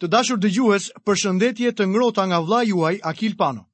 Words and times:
të 0.00 0.08
dashur 0.14 0.38
dëgjues, 0.38 0.84
për 1.06 1.16
shëndetje 1.22 1.72
të 1.78 1.84
ngrota 1.90 2.22
nga 2.30 2.38
vla 2.46 2.60
juaj 2.66 2.94
Akil 3.10 3.34
Pano. 3.36 3.64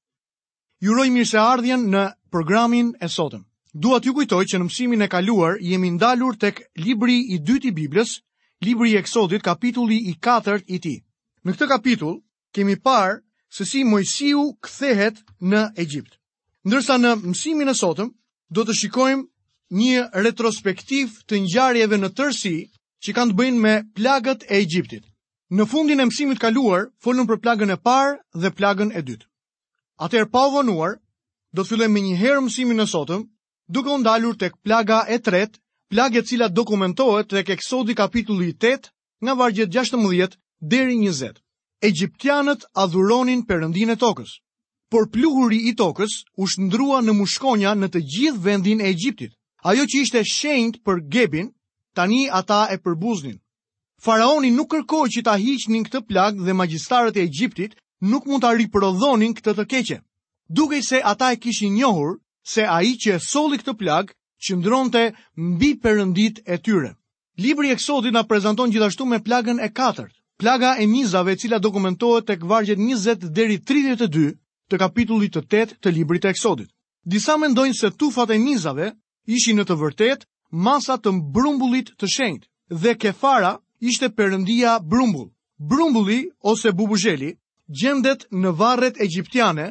Juroj 0.80 1.08
mirë 1.12 1.28
se 1.28 1.38
ardhjen 1.38 1.82
në 1.92 2.04
programin 2.32 2.92
e 3.04 3.08
sotëm. 3.12 3.42
Dua 3.74 3.98
t'ju 4.00 4.14
kujtoj 4.16 4.44
që 4.50 4.56
në 4.58 4.64
mësimin 4.68 5.04
e 5.04 5.08
kaluar 5.12 5.60
jemi 5.60 5.90
ndalur 5.96 6.36
tek 6.40 6.62
libri 6.80 7.18
i 7.34 7.38
dyti 7.44 7.72
Biblës, 7.76 8.16
libri 8.64 8.92
i 8.92 8.96
Eksodit, 9.00 9.42
kapitulli 9.42 9.98
i 10.10 10.14
4 10.20 10.62
i 10.72 10.78
ti. 10.84 10.94
Në 11.44 11.50
këtë 11.56 11.68
kapitull, 11.74 12.16
kemi 12.54 12.76
parë 12.84 13.20
se 13.52 13.64
si 13.68 13.84
Mojësiu 13.84 14.46
kthehet 14.64 15.20
në 15.44 15.64
Egjipt. 15.84 16.16
Ndërsa 16.64 16.96
në 16.98 17.14
mësimin 17.26 17.68
e 17.68 17.74
sotëm, 17.76 18.12
do 18.48 18.62
të 18.64 18.76
shikojmë 18.80 19.24
një 19.80 20.06
retrospektiv 20.26 21.18
të 21.28 21.42
njarjeve 21.50 21.98
në 22.00 22.10
tërsi 22.16 22.56
që 23.04 23.12
kanë 23.16 23.32
të 23.32 23.38
bëjnë 23.40 23.60
me 23.60 23.74
plagët 23.98 24.46
e 24.48 24.62
Egjiptit. 24.64 25.04
Në 25.54 25.64
fundin 25.70 26.00
e 26.02 26.04
mësimit 26.08 26.40
kaluar, 26.42 26.80
folëm 27.04 27.28
për 27.30 27.38
plagën 27.42 27.70
e 27.70 27.74
parë 27.88 28.14
dhe 28.44 28.50
plagën 28.58 28.88
e 28.98 29.02
dytë. 29.08 29.26
Atëherë 30.02 30.30
pa 30.34 30.40
u 30.48 30.52
vonuar, 30.56 30.96
do 31.54 31.62
të 31.62 31.68
fillojmë 31.68 31.94
menjëherë 31.96 32.40
mësimin 32.46 32.82
e 32.82 32.86
sotëm, 32.92 33.20
duke 33.76 33.92
u 33.94 33.98
ndalur 34.02 34.34
tek 34.40 34.56
plaga 34.66 35.04
e 35.14 35.20
tretë, 35.28 35.60
plagë 35.94 36.22
e 36.24 36.24
cila 36.30 36.48
dokumentohet 36.56 37.30
tek 37.36 37.52
Eksodi 37.54 37.94
kapitulli 38.00 38.48
8, 38.66 38.88
nga 39.24 39.36
vargjet 39.38 39.70
16 39.78 40.34
deri 40.74 40.98
20. 41.04 41.38
Egjiptianët 41.90 42.66
adhuronin 42.86 43.46
perëndinë 43.46 43.94
e 43.94 44.00
tokës. 44.02 44.32
Por 44.90 45.06
pluhuri 45.14 45.62
i 45.70 45.76
tokës 45.84 46.16
u 46.34 46.50
shndrua 46.50 46.98
në 47.06 47.14
mushkonja 47.20 47.76
në 47.78 47.92
të 47.94 48.02
gjithë 48.16 48.44
vendin 48.48 48.80
e 48.82 48.90
Egjiptit. 48.90 49.30
Ajo 49.70 49.86
që 49.86 50.02
ishte 50.02 50.24
shenjt 50.34 50.82
për 50.84 51.00
Gebin, 51.14 51.54
tani 51.94 52.26
ata 52.42 52.64
e 52.74 52.78
përbuznin 52.86 53.38
faraoni 54.04 54.50
nuk 54.52 54.72
kërkoj 54.74 55.06
që 55.14 55.22
ta 55.24 55.34
hiqnin 55.40 55.84
këtë 55.86 56.02
plagë 56.10 56.44
dhe 56.46 56.52
magjistarët 56.58 57.16
e 57.16 57.22
Egjiptit 57.24 57.76
nuk 58.10 58.26
mund 58.28 58.44
ta 58.44 58.50
riprodhonin 58.52 59.32
këtë 59.38 59.54
të 59.58 59.64
keqe. 59.70 59.98
dukej 60.48 60.82
se 60.84 61.00
ata 61.12 61.32
e 61.32 61.36
kishin 61.36 61.72
njohur 61.78 62.18
se 62.52 62.62
a 62.68 62.82
i 62.82 62.92
që 63.00 63.14
e 63.14 63.18
soli 63.30 63.56
këtë 63.58 63.74
plagë 63.80 64.12
që 64.44 64.52
të 64.92 65.04
mbi 65.36 65.70
përëndit 65.84 66.36
e 66.46 66.56
tyre. 66.58 66.92
Libri 67.38 67.70
Eksodit 67.72 68.12
na 68.12 68.22
prezenton 68.22 68.70
gjithashtu 68.70 69.04
me 69.04 69.18
plagën 69.18 69.58
e 69.60 69.68
katërt, 69.72 70.12
plaga 70.38 70.76
e 70.82 70.86
mizave 70.86 71.36
cila 71.36 71.58
dokumentohet 71.58 72.26
të 72.28 72.36
këvargjet 72.42 72.78
20 72.78 73.32
deri 73.34 73.56
32 73.58 74.34
të 74.70 74.74
kapitullit 74.78 75.32
të 75.36 75.40
8 75.42 75.74
të 75.82 75.88
libri 75.96 76.18
të 76.20 76.28
Eksodit. 76.28 76.68
Disa 77.12 77.36
mendojnë 77.36 77.74
se 77.80 77.90
tufat 77.96 78.30
e 78.30 78.38
mizave 78.38 78.92
ishi 79.26 79.54
në 79.56 79.64
të 79.64 79.74
vërtet 79.82 80.26
masat 80.52 81.00
të 81.04 81.10
mbrumbullit 81.12 81.88
të 81.98 82.06
shenjt 82.14 82.44
dhe 82.82 82.94
kefara 83.00 83.58
ishte 83.88 84.08
përëndia 84.18 84.78
brumbull. 84.92 85.28
Brumbulli 85.72 86.20
ose 86.50 86.72
bubuzheli 86.76 87.28
gjendet 87.80 88.24
në 88.42 88.50
varret 88.60 88.96
egjiptiane 89.04 89.66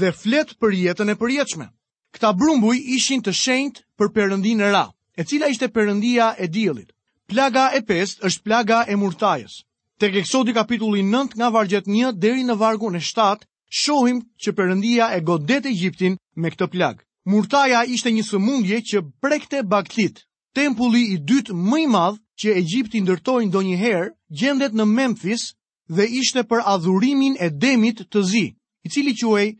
dhe 0.00 0.10
flet 0.20 0.52
për 0.60 0.72
jetën 0.84 1.10
e 1.12 1.16
përjetëshme. 1.22 1.66
Këta 2.14 2.30
brumbuj 2.40 2.76
ishin 2.96 3.22
të 3.24 3.32
shenjt 3.40 3.80
për 3.98 4.12
përëndin 4.16 4.62
e 4.64 4.68
ra, 4.74 4.84
e 5.18 5.22
cila 5.28 5.48
ishte 5.52 5.68
përëndia 5.74 6.28
e 6.38 6.46
djelit. 6.54 6.92
Plaga 7.30 7.64
e 7.78 7.80
pest 7.90 8.20
është 8.28 8.44
plaga 8.46 8.78
e 8.92 8.98
murtajës. 9.00 9.54
Tek 10.00 10.12
keksodi 10.18 10.52
kapitulli 10.54 11.02
9 11.14 11.34
nga 11.38 11.48
vargjet 11.54 11.86
1 11.88 12.12
deri 12.24 12.44
në 12.46 12.54
vargun 12.62 12.96
e 13.00 13.02
7, 13.08 13.46
shohim 13.80 14.18
që 14.44 14.54
përëndia 14.58 15.08
e 15.16 15.20
godet 15.28 15.66
e 15.66 15.72
gjiptin 15.80 16.14
me 16.40 16.52
këtë 16.52 16.68
plag. 16.74 16.96
Murtaja 17.32 17.82
ishte 17.96 18.12
një 18.12 18.24
sëmundje 18.30 18.78
që 18.90 19.04
prekte 19.22 19.62
baktit. 19.74 20.22
Tempulli 20.54 21.02
i 21.14 21.16
dytë 21.28 21.54
mëj 21.70 21.86
madh 21.94 22.18
që 22.42 22.54
Egjipti 22.60 23.00
ndërtoi 23.04 23.46
ndonjëherë 23.50 24.08
gjendet 24.38 24.74
në 24.78 24.84
Memphis 24.92 25.44
dhe 25.96 26.06
ishte 26.22 26.42
për 26.50 26.64
adhurimin 26.74 27.36
e 27.46 27.50
demit 27.66 28.02
të 28.12 28.22
zi, 28.30 28.44
i 28.82 28.88
cili 28.94 29.14
quhej 29.20 29.50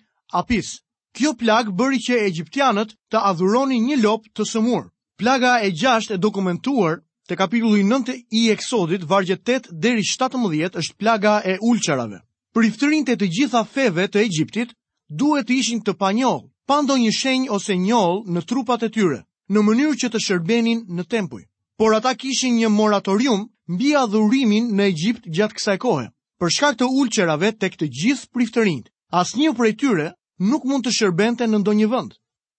Apis. 0.41 0.71
Kjo 1.15 1.31
plagë 1.39 1.71
bëri 1.79 2.01
që 2.09 2.17
egjiptianët 2.29 2.95
të 3.13 3.21
adhuronin 3.31 3.85
një 3.87 3.99
lop 4.03 4.25
të 4.35 4.47
sëmur. 4.51 4.89
Plaga 5.21 5.53
e 5.63 5.69
6 5.83 6.11
e 6.15 6.17
dokumentuar 6.19 6.97
te 7.29 7.37
kapitulli 7.39 7.85
9 7.87 8.17
i 8.41 8.49
Eksodit, 8.55 9.05
vargje 9.07 9.37
8 9.39 9.71
deri 9.85 10.03
17 10.09 10.79
është 10.83 10.97
plaga 10.99 11.37
e 11.45 11.55
ulqarave. 11.71 12.19
Për 12.55 12.65
të 13.07 13.15
të 13.23 13.31
gjitha 13.37 13.63
feve 13.77 14.09
të 14.11 14.21
Egjiptit, 14.27 14.75
duhet 15.23 15.47
të 15.47 15.55
ishin 15.61 15.83
të 15.87 15.95
pa 16.03 16.11
njohë, 16.13 16.49
pando 16.67 16.97
një 16.99 17.13
shenjë 17.21 17.51
ose 17.57 17.77
njohë 17.87 18.25
në 18.35 18.43
trupat 18.51 18.83
e 18.83 18.91
tyre, 18.91 19.23
në 19.55 19.59
mënyrë 19.69 19.97
që 20.03 20.09
të 20.11 20.19
shërbenin 20.27 20.83
në 20.97 21.05
tempuj 21.15 21.45
por 21.77 21.93
ata 21.95 22.15
kishin 22.17 22.55
një 22.61 22.69
moratorium 22.71 23.41
mbi 23.67 23.95
adhurimin 23.99 24.69
në 24.79 24.85
Egjipt 24.93 25.25
gjatë 25.35 25.57
kësaj 25.59 25.77
kohe. 25.85 26.05
Për 26.41 26.53
shkak 26.57 26.77
të 26.81 26.87
ulçerave 27.01 27.51
tek 27.63 27.75
të 27.79 27.89
gjithë 28.01 28.29
priftërinjt, 28.35 28.91
asnjë 29.21 29.55
prej 29.59 29.73
tyre 29.83 30.09
nuk 30.51 30.65
mund 30.69 30.85
të 30.87 30.93
shërbente 30.99 31.47
në 31.49 31.61
ndonjë 31.63 31.89
vend. 31.95 32.13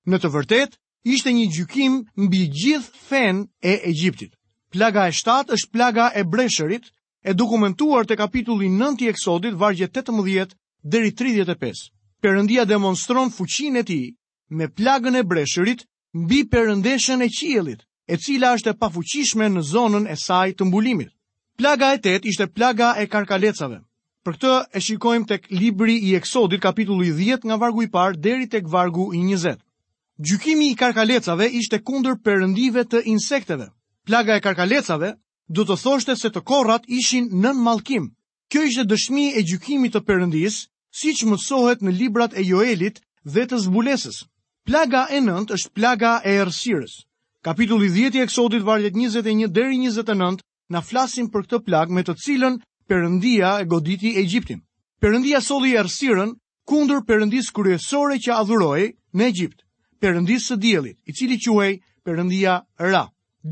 Në 0.09 0.17
të 0.19 0.31
vërtetë, 0.35 0.75
ishte 1.13 1.31
një 1.37 1.45
gjykim 1.55 1.99
mbi 2.25 2.41
gjithë 2.59 3.05
fen 3.09 3.43
e 3.61 3.75
Egjiptit. 3.91 4.33
Plaga 4.71 5.07
e 5.07 5.13
7 5.15 5.53
është 5.57 5.71
plaga 5.75 6.09
e 6.19 6.23
breshërit, 6.33 6.91
e 7.23 7.31
dokumentuar 7.33 8.05
te 8.07 8.15
kapitulli 8.19 8.67
9 8.69 9.01
i 9.05 9.09
Eksodit, 9.13 9.53
vargje 9.55 9.87
18 9.95 10.55
deri 10.83 11.11
35. 11.11 11.91
Perëndia 12.21 12.65
demonstron 12.65 13.31
fuqinë 13.37 13.79
e 13.79 13.83
tij 13.87 14.05
me 14.49 14.67
plagën 14.77 15.15
e 15.15 15.23
breshërit 15.23 15.85
mbi 16.23 16.39
perëndeshën 16.51 17.21
e 17.25 17.29
qiellit, 17.37 17.81
e 18.07 18.15
cila 18.21 18.51
është 18.57 18.69
e 18.73 18.77
pafuqishme 18.79 19.47
në 19.49 19.61
zonën 19.71 20.05
e 20.11 20.15
saj 20.21 20.51
të 20.59 20.65
mbulimit. 20.69 21.09
Plaga 21.57 21.93
e 21.93 21.97
8 21.99 22.21
ishte 22.29 22.47
plaga 22.53 22.93
e 23.01 23.05
karkalecave. 23.09 23.79
Për 24.25 24.33
këtë 24.37 24.53
e 24.77 24.81
shikojmë 24.87 25.27
tek 25.31 25.45
libri 25.51 25.95
i 26.09 26.13
Eksodit 26.19 26.61
kapitullu 26.61 27.05
i 27.07 27.13
10 27.17 27.45
nga 27.49 27.57
vargu 27.61 27.83
i 27.85 27.89
parë 27.89 28.19
deri 28.21 28.47
tek 28.49 28.67
vargu 28.69 29.07
i 29.13 29.21
20. 29.23 29.55
Gjykimi 30.27 30.69
i 30.71 30.75
karkalecave 30.79 31.47
ishte 31.61 31.79
kundër 31.87 32.15
perëndive 32.25 32.83
të 32.91 33.01
insekteve. 33.13 33.67
Plaga 34.05 34.35
e 34.37 34.41
karkalecave 34.45 35.13
do 35.49 35.63
të 35.65 35.77
thoshte 35.83 36.15
se 36.15 36.29
të 36.29 36.41
korrat 36.49 36.85
ishin 36.87 37.29
nën 37.41 37.57
mallkim. 37.67 38.11
Kjo 38.49 38.61
ishte 38.69 38.85
dëshmi 38.91 39.31
e 39.33 39.41
gjykimit 39.49 39.93
të 39.95 40.01
Perëndis, 40.05 40.59
siç 41.01 41.23
mësohet 41.25 41.81
në 41.81 41.91
librat 41.97 42.37
e 42.37 42.43
Joelit 42.45 43.01
dhe 43.25 43.45
të 43.49 43.57
Zbulesës. 43.65 44.21
Plaga 44.65 45.07
e 45.09 45.21
9 45.25 45.53
është 45.57 45.73
plaga 45.73 46.19
e 46.23 46.35
errësirës. 46.43 46.99
Kapitulli 47.45 47.89
10 47.89 48.15
i 48.17 48.21
Eksodit 48.25 48.63
vargjet 48.65 48.93
21 48.95 49.51
deri 49.55 49.75
29 49.77 50.39
na 50.73 50.79
flasin 50.81 51.27
për 51.29 51.43
këtë 51.45 51.57
plagë 51.67 51.93
me 51.93 52.01
të 52.07 52.13
cilën 52.23 52.55
Perëndia 52.89 53.51
e 53.61 53.67
goditi 53.69 54.15
Egjiptin. 54.17 54.63
Perëndia 54.97 55.41
solli 55.45 55.75
errësirën 55.77 56.31
kundër 56.65 57.03
perëndisë 57.05 57.51
kryesore 57.53 58.17
që 58.17 58.31
adhuroi 58.37 58.87
në 59.13 59.27
Egjipt, 59.27 59.61
perëndisë 60.01 60.45
së 60.47 60.57
diellit, 60.65 60.97
i 61.05 61.13
cili 61.19 61.37
quhej 61.45 61.69
Perëndia 62.05 62.55
Ra. 62.81 63.03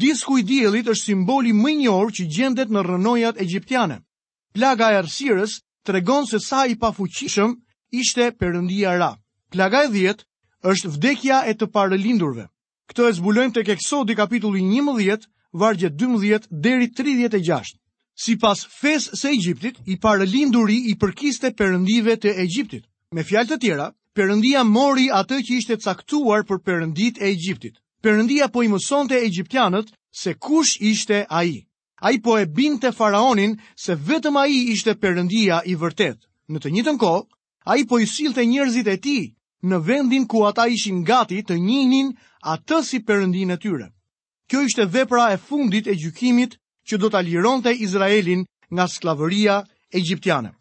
Disku 0.05 0.39
i 0.39 0.43
diellit 0.49 0.89
është 0.89 1.09
simboli 1.11 1.53
më 1.53 1.69
i 1.69 1.75
njohur 1.83 2.15
që 2.17 2.25
gjendet 2.37 2.73
në 2.73 2.81
rrënojat 2.87 3.41
egjiptiane. 3.45 3.99
Plaga 4.57 4.89
e 4.89 4.97
errësirës 5.03 5.59
tregon 5.85 6.25
se 6.25 6.39
sa 6.47 6.65
i 6.65 6.73
pafuqishëm 6.81 7.53
ishte 8.01 8.31
Perëndia 8.41 8.97
Ra. 8.97 9.11
Plaga 9.53 9.83
e 9.85 9.93
10 9.93 10.25
është 10.73 10.95
vdekja 10.97 11.43
e 11.45 11.53
të 11.53 11.69
parëlindurve. 11.77 12.47
Këtë 12.93 13.05
e 13.09 13.13
zbulojmë 13.17 13.53
të 13.55 13.61
keksodi 13.65 14.13
kapitulli 14.19 14.59
11, 14.77 15.23
vargje 15.61 15.89
12 15.97 16.43
deri 16.61 16.91
36. 16.97 17.71
Si 18.13 18.35
pas 18.37 18.59
fesë 18.73 19.17
se 19.17 19.31
Egyptit, 19.33 19.79
i 19.89 19.95
parë 19.97 20.27
linduri 20.29 20.75
i 20.91 20.93
përkiste 21.01 21.49
përëndive 21.57 22.13
të 22.21 22.35
Egjiptit. 22.45 22.85
Me 23.17 23.23
fjalë 23.25 23.49
të 23.51 23.57
tjera, 23.63 23.87
përëndia 24.13 24.61
mori 24.69 25.07
atë 25.09 25.39
që 25.47 25.57
ishte 25.57 25.77
caktuar 25.81 26.45
për 26.45 26.59
përëndit 26.67 27.17
e 27.17 27.31
Egyptit. 27.33 27.81
Përëndia 28.03 28.51
po 28.53 28.61
i 28.61 28.69
mëson 28.69 29.09
të 29.09 29.23
Egyptianët 29.25 29.89
se 30.23 30.35
kush 30.37 30.77
ishte 30.93 31.23
aji. 31.33 31.63
Aji 32.05 32.19
po 32.21 32.37
e 32.37 32.45
të 32.45 32.91
faraonin 32.93 33.57
se 33.75 33.95
vetëm 34.05 34.37
aji 34.37 34.59
ishte 34.75 34.93
përëndia 35.01 35.63
i 35.65 35.73
vërtet. 35.81 36.19
Në 36.51 36.61
të 36.61 36.69
njëtën 36.77 36.97
kohë, 37.01 37.25
aji 37.73 37.87
po 37.89 37.99
i 37.99 38.05
të 38.11 38.43
njerëzit 38.53 38.87
e 38.87 38.97
ti 39.05 39.17
në 39.63 39.77
vendin 39.87 40.25
ku 40.27 40.43
ata 40.45 40.67
ishin 40.67 41.01
gati 41.07 41.41
të 41.47 41.55
njinin 41.57 42.11
atë 42.51 42.77
si 42.85 42.99
përëndin 43.07 43.53
e 43.55 43.57
tyre. 43.63 43.87
Kjo 44.49 44.63
ishte 44.67 44.85
vepra 44.93 45.31
e 45.33 45.37
fundit 45.39 45.87
e 45.87 45.95
gjukimit 45.95 46.57
që 46.87 46.95
do 46.99 47.09
të 47.09 47.19
aliron 47.21 47.63
të 47.63 47.73
Izraelin 47.85 48.43
nga 48.75 48.85
sklavëria 48.91 49.61
e 49.95 50.01
gjiptiane. 50.03 50.51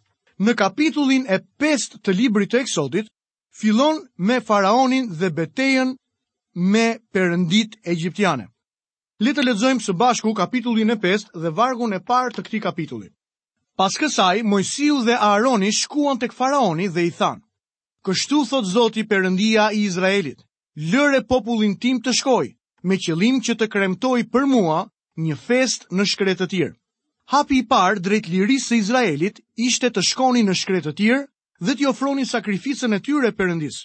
Në 0.42 0.52
kapitullin 0.58 1.26
e 1.28 1.40
5 1.60 1.98
të 2.02 2.10
libri 2.16 2.46
të 2.48 2.62
eksodit, 2.62 3.10
filon 3.58 4.00
me 4.16 4.38
faraonin 4.46 5.10
dhe 5.18 5.28
betejen 5.36 5.94
me 6.72 6.88
përëndit 7.12 7.78
e 7.84 7.92
gjiptiane. 7.98 8.46
Le 9.22 9.32
të 9.34 9.44
lexojmë 9.44 9.82
së 9.84 9.92
bashku 9.98 10.32
kapitullin 10.34 10.94
e 10.94 10.96
5 11.04 11.34
dhe 11.42 11.50
vargun 11.56 11.92
e 11.94 12.00
parë 12.08 12.32
të 12.36 12.46
këtij 12.46 12.62
kapitulli. 12.64 13.08
Pas 13.78 13.94
kësaj 13.98 14.42
Mojsiu 14.44 14.98
dhe 15.06 15.14
Aaroni 15.16 15.70
shkuan 15.72 16.18
tek 16.20 16.32
faraoni 16.36 16.88
dhe 16.92 17.06
i 17.06 17.10
than: 17.18 17.40
"Kështu 18.04 18.44
thot 18.50 18.64
Zoti 18.66 19.04
Perëndia 19.08 19.70
i 19.72 19.84
Izraelit: 19.88 20.42
lëre 20.74 21.20
popullin 21.28 21.76
tim 21.76 22.00
të 22.00 22.12
shkoj, 22.16 22.48
me 22.82 22.96
qëlim 22.96 23.40
që 23.44 23.54
të 23.60 23.66
kremtoj 23.68 24.20
për 24.32 24.46
mua 24.48 24.88
një 25.20 25.36
fest 25.36 25.84
në 25.92 26.04
shkretë 26.08 26.40
të 26.42 26.46
tirë. 26.48 26.72
Hapi 27.32 27.58
i 27.60 27.66
parë 27.68 28.00
drejt 28.00 28.28
lirisë 28.32 28.66
së 28.66 28.74
Izraelit 28.80 29.40
ishte 29.68 29.90
të 29.92 30.00
shkoni 30.02 30.42
në 30.44 30.54
shkretë 30.56 30.88
të 30.90 30.92
tirë 30.98 31.20
dhe 31.60 31.74
t'i 31.76 31.86
ofroni 31.86 32.24
sakrificën 32.26 32.92
e 32.92 32.98
tyre 33.04 33.30
përëndis. 33.36 33.82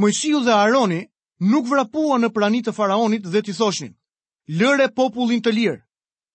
Mojësiu 0.00 0.40
dhe 0.44 0.52
Aroni 0.56 1.02
nuk 1.40 1.68
vrapua 1.70 2.16
në 2.18 2.32
pranit 2.34 2.66
të 2.66 2.74
faraonit 2.74 3.22
dhe 3.30 3.42
t'i 3.44 3.54
thoshnin, 3.54 3.92
lëre 4.48 4.88
popullin 4.96 5.40
të 5.44 5.52
lirë, 5.54 5.78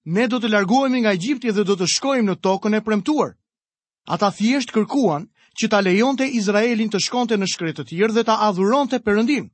ne 0.05 0.27
do 0.31 0.39
të 0.39 0.49
largohemi 0.53 1.01
nga 1.01 1.13
Egjipti 1.17 1.51
dhe 1.51 1.65
do 1.65 1.75
të 1.75 1.89
shkojmë 1.97 2.29
në 2.31 2.35
tokën 2.45 2.77
e 2.77 2.81
premtuar. 2.85 3.33
Ata 4.07 4.29
thjesht 4.31 4.71
kërkuan 4.71 5.25
që 5.59 5.69
ta 5.69 5.81
lejonte 5.81 6.25
Izraelin 6.29 6.89
të 6.93 7.01
shkonte 7.03 7.35
në 7.37 7.49
shkretë 7.51 7.81
të 7.83 7.87
tjerë 7.89 8.13
dhe 8.15 8.23
ta 8.23 8.37
adhuronte 8.47 9.01
përëndim. 9.03 9.49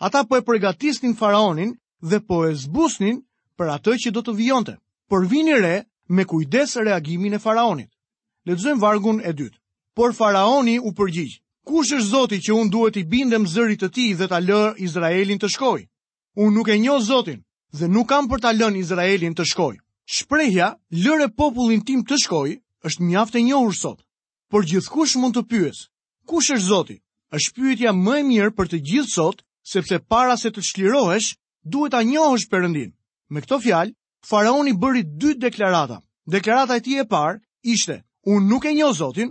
Ata 0.00 0.24
po 0.24 0.34
e 0.36 0.40
përgatisnin 0.48 1.12
faraonin 1.20 1.74
dhe 2.10 2.18
po 2.28 2.36
e 2.48 2.54
zbusnin 2.64 3.20
për 3.58 3.68
atë 3.76 3.96
që 4.02 4.10
do 4.16 4.22
të 4.24 4.32
vijonte. 4.38 4.74
Por 5.10 5.26
vini 5.28 5.54
re 5.60 5.84
me 6.08 6.24
kujdes 6.24 6.76
reagimin 6.86 7.36
e 7.36 7.38
faraonit. 7.46 7.90
Lexojm 8.48 8.80
vargun 8.80 9.20
e 9.20 9.32
dytë. 9.40 9.58
Por 9.96 10.16
faraoni 10.20 10.78
u 10.78 10.90
përgjigj. 10.96 11.34
Kush 11.68 11.92
është 11.96 12.10
Zoti 12.14 12.38
që 12.46 12.52
un 12.60 12.70
duhet 12.72 12.96
i 12.96 13.04
bindem 13.12 13.44
zërit 13.54 13.82
të 13.82 13.88
tij 13.94 14.10
dhe 14.18 14.26
ta 14.32 14.38
lë 14.40 14.62
Izraelin 14.86 15.38
të 15.38 15.48
shkojë? 15.54 15.84
Un 16.42 16.48
nuk 16.56 16.68
e 16.72 16.78
njoh 16.80 17.02
Zotin 17.10 17.40
dhe 17.78 17.86
nuk 17.92 18.08
kam 18.08 18.24
për 18.30 18.38
ta 18.42 18.50
lënë 18.60 18.80
Izraelin 18.82 19.36
të 19.36 19.44
shkojë. 19.52 19.80
Shprehja 20.14 20.68
lëre 21.04 21.28
popullin 21.36 21.84
tim 21.84 22.00
të 22.08 22.16
shkojë 22.24 22.56
është 22.86 23.02
mjaft 23.10 23.36
e 23.36 23.44
njohur 23.48 23.74
sot. 23.82 24.00
Por 24.50 24.64
gjithkusht 24.64 25.20
mund 25.20 25.36
të 25.36 25.44
pyes, 25.50 25.78
kush 26.28 26.48
është 26.56 26.68
Zoti? 26.72 26.96
Është 27.36 27.52
pyetja 27.56 27.92
më 28.04 28.14
e 28.20 28.22
mirë 28.30 28.50
për 28.56 28.66
të 28.72 28.78
gjithë 28.88 29.14
sot 29.20 29.44
sepse 29.72 29.96
para 30.12 30.34
se 30.42 30.50
të 30.52 30.62
çlirohesh, 30.70 31.30
duhet 31.62 31.92
ta 31.94 32.00
njohësh 32.02 32.46
Perëndin. 32.52 32.90
Me 33.30 33.40
këto 33.44 33.58
fjalë, 33.62 33.94
faraoni 34.30 34.72
bëri 34.82 35.02
dy 35.20 35.32
deklarata. 35.44 36.00
Deklarata 36.34 36.76
e 36.76 36.82
tij 36.86 36.98
e 37.04 37.06
parë 37.12 37.38
ishte: 37.74 37.96
Unë 38.26 38.48
nuk 38.50 38.64
e 38.66 38.72
njoh 38.74 38.94
Zotin, 39.00 39.30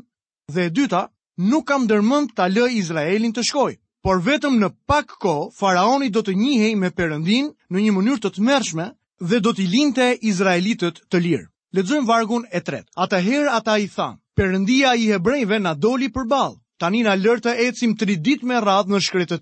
dhe 0.53 0.61
e 0.65 0.69
dyta, 0.77 1.03
nuk 1.51 1.65
kam 1.67 1.85
ndërmend 1.87 2.31
ta 2.37 2.45
lë 2.55 2.65
Izraelin 2.79 3.33
të 3.35 3.43
shkojë. 3.49 3.77
Por 4.03 4.21
vetëm 4.27 4.55
në 4.61 4.69
pak 4.89 5.07
kohë 5.23 5.51
faraoni 5.59 6.09
do 6.15 6.21
të 6.23 6.33
njihej 6.39 6.73
me 6.81 6.89
Perëndin 6.99 7.51
në 7.71 7.77
një 7.85 7.91
mënyrë 7.97 8.21
të 8.23 8.29
tmerrshme 8.37 8.85
dhe 9.29 9.37
do 9.43 9.51
t'i 9.53 9.67
linte 9.67 10.05
izraelitët 10.31 11.03
të 11.11 11.17
lirë. 11.25 11.45
Lexojmë 11.75 12.07
vargun 12.09 12.45
e 12.55 12.59
tretë. 12.65 12.87
Atëherë 12.95 13.51
ata 13.59 13.75
i 13.83 13.89
than: 13.95 14.15
Perëndia 14.37 14.95
i 14.95 15.11
hebrejve 15.11 15.59
na 15.59 15.75
doli 15.75 16.07
përballë. 16.15 16.55
Tani 16.79 17.03
na 17.03 17.15
lër 17.19 17.41
të 17.43 17.55
ecim 17.67 17.95
3 17.99 18.15
ditë 18.27 18.47
me 18.47 18.61
radhë 18.63 18.93
në 18.95 18.99
shkretë 19.07 19.37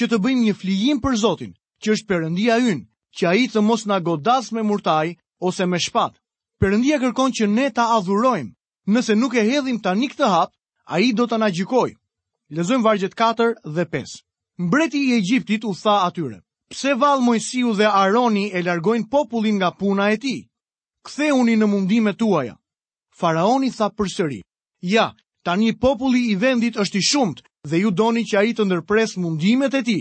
që 0.00 0.06
të 0.10 0.18
bëjmë 0.24 0.42
një 0.48 0.54
flijim 0.60 1.00
për 1.04 1.16
Zotin, 1.22 1.50
që 1.82 1.92
është 1.94 2.08
përëndia 2.10 2.56
ynë, 2.72 2.84
që 3.18 3.26
a 3.30 3.34
i 3.42 3.46
të 3.52 3.62
mos 3.68 3.82
na 3.90 3.98
godas 4.08 4.52
me 4.56 4.64
murtaj 4.68 5.08
ose 5.48 5.66
me 5.72 5.78
shpat. 5.86 6.14
Përëndia 6.60 6.98
kërkon 7.02 7.32
që 7.38 7.48
ne 7.56 7.66
ta 7.76 7.86
adhurojmë, 7.96 8.52
nëse 8.94 9.16
nuk 9.20 9.34
e 9.34 9.44
hedhim 9.50 9.80
ta 9.84 9.92
një 10.00 10.08
këtë 10.12 10.28
hap, 10.34 10.50
a 10.92 11.00
i 11.06 11.10
do 11.18 11.26
të 11.26 11.38
na 11.42 11.48
gjikoj. 11.56 11.90
Lezojmë 12.56 12.84
vargjet 12.86 13.16
4 13.20 13.50
dhe 13.76 13.84
5. 13.96 14.16
Mbreti 14.68 15.00
i 15.08 15.12
Egjiptit 15.16 15.64
u 15.70 15.74
tha 15.82 15.94
atyre, 16.06 16.38
pse 16.70 16.94
val 17.02 17.20
Mojësiu 17.26 17.74
dhe 17.78 17.88
Aroni 18.04 18.46
e 18.58 18.62
largojnë 18.62 19.08
popullin 19.12 19.56
nga 19.60 19.70
puna 19.80 20.08
e 20.14 20.18
ti? 20.22 20.36
Kthe 21.04 21.32
uni 21.40 21.56
në 21.58 21.66
mundime 21.72 22.12
tuaja. 22.22 22.54
Faraoni 23.20 23.70
tha 23.76 23.88
përsëri, 23.98 24.40
ja, 24.94 25.08
tani 25.42 25.72
populli 25.82 26.22
i 26.32 26.36
vendit 26.42 26.76
është 26.84 26.98
i 27.00 27.06
shumët 27.10 27.42
dhe 27.68 27.78
ju 27.78 27.90
doni 27.90 28.22
që 28.26 28.38
a 28.38 28.42
i 28.44 28.52
të 28.58 28.64
ndërpres 28.66 29.16
mundimet 29.22 29.74
e 29.78 29.82
ti. 29.86 29.98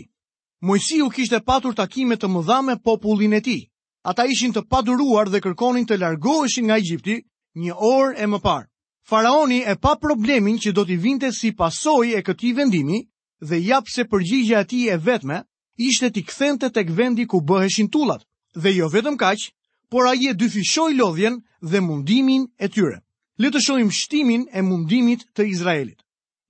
Mojsi 0.66 1.02
u 1.06 1.10
kishte 1.14 1.40
patur 1.46 1.76
takime 1.78 2.18
të 2.18 2.30
mëdha 2.30 2.62
me 2.66 2.76
popullin 2.82 3.34
e 3.38 3.42
ti. 3.42 3.60
Ata 4.04 4.26
ishin 4.26 4.54
të 4.54 4.64
paduruar 4.68 5.30
dhe 5.30 5.42
kërkonin 5.42 5.86
të 5.86 5.98
largoheshin 6.02 6.66
nga 6.68 6.78
Egjipti 6.82 7.20
një 7.62 7.76
orë 7.78 8.18
e 8.24 8.28
më 8.28 8.40
parë. 8.42 8.66
Faraoni 9.10 9.62
e 9.66 9.76
pa 9.78 9.96
problemin 10.02 10.58
që 10.62 10.74
do 10.74 10.86
t'i 10.86 10.98
vinte 10.98 11.30
si 11.34 11.52
pasoj 11.58 12.14
e 12.18 12.22
këti 12.26 12.52
vendimi 12.58 13.06
dhe 13.42 13.58
japë 13.62 13.94
se 13.94 14.04
përgjigja 14.10 14.60
ati 14.64 14.84
e 14.94 14.98
vetme 14.98 15.42
ishte 15.82 16.12
t'i 16.14 16.24
kthente 16.26 16.70
tek 16.70 16.90
vendi 16.98 17.26
ku 17.30 17.42
bëheshin 17.42 17.90
tullat 17.90 18.22
dhe 18.58 18.74
jo 18.76 18.90
vetëm 18.90 19.18
kaqë, 19.18 19.50
por 19.90 20.08
a 20.10 20.14
je 20.18 20.34
dyfishoj 20.34 20.94
lodhjen 20.98 21.42
dhe 21.62 21.80
mundimin 21.82 22.46
e 22.58 22.68
tyre. 22.74 23.02
Letëshojmë 23.42 23.92
shtimin 24.02 24.46
e 24.54 24.62
mundimit 24.62 25.26
të 25.36 25.50
Izraelit. 25.50 26.01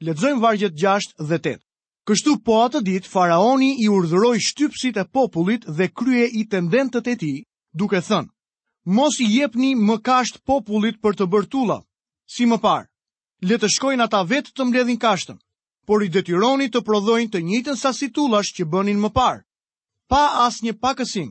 Letëzojmë 0.01 0.41
vargjet 0.43 0.77
6 0.81 1.11
dhe 1.29 1.37
8. 1.39 1.59
Kështu 2.09 2.31
po 2.45 2.55
atë 2.65 2.79
dit, 2.85 3.05
faraoni 3.15 3.67
i 3.83 3.85
urdhëroj 3.95 4.37
shtypsit 4.45 4.95
e 4.97 5.03
popullit 5.17 5.67
dhe 5.79 5.87
krye 5.99 6.23
i 6.39 6.45
tendentët 6.53 7.07
e 7.07 7.13
ti, 7.21 7.33
duke 7.81 8.01
thënë, 8.07 8.31
mos 8.97 9.19
i 9.21 9.27
jepni 9.33 9.69
më 9.89 9.97
kasht 10.07 10.39
popullit 10.51 10.97
për 11.03 11.19
të 11.19 11.27
bërtula, 11.35 11.77
si 12.35 12.47
më 12.53 12.57
parë, 12.65 12.87
le 13.49 13.59
të 13.61 13.69
shkojnë 13.75 14.05
ata 14.07 14.23
vetë 14.31 14.55
të 14.57 14.65
mbledhin 14.71 14.99
kashtën, 15.05 15.37
por 15.85 16.01
i 16.01 16.09
detyroni 16.17 16.71
të 16.73 16.81
prodhojnë 16.89 17.29
të 17.35 17.43
njëjtën 17.51 17.77
sasi 17.83 18.09
tullash 18.17 18.53
që 18.57 18.65
bënin 18.73 18.99
më 19.05 19.13
parë. 19.19 19.43
Pa 20.09 20.23
asnjë 20.47 20.79
pakësim, 20.81 21.29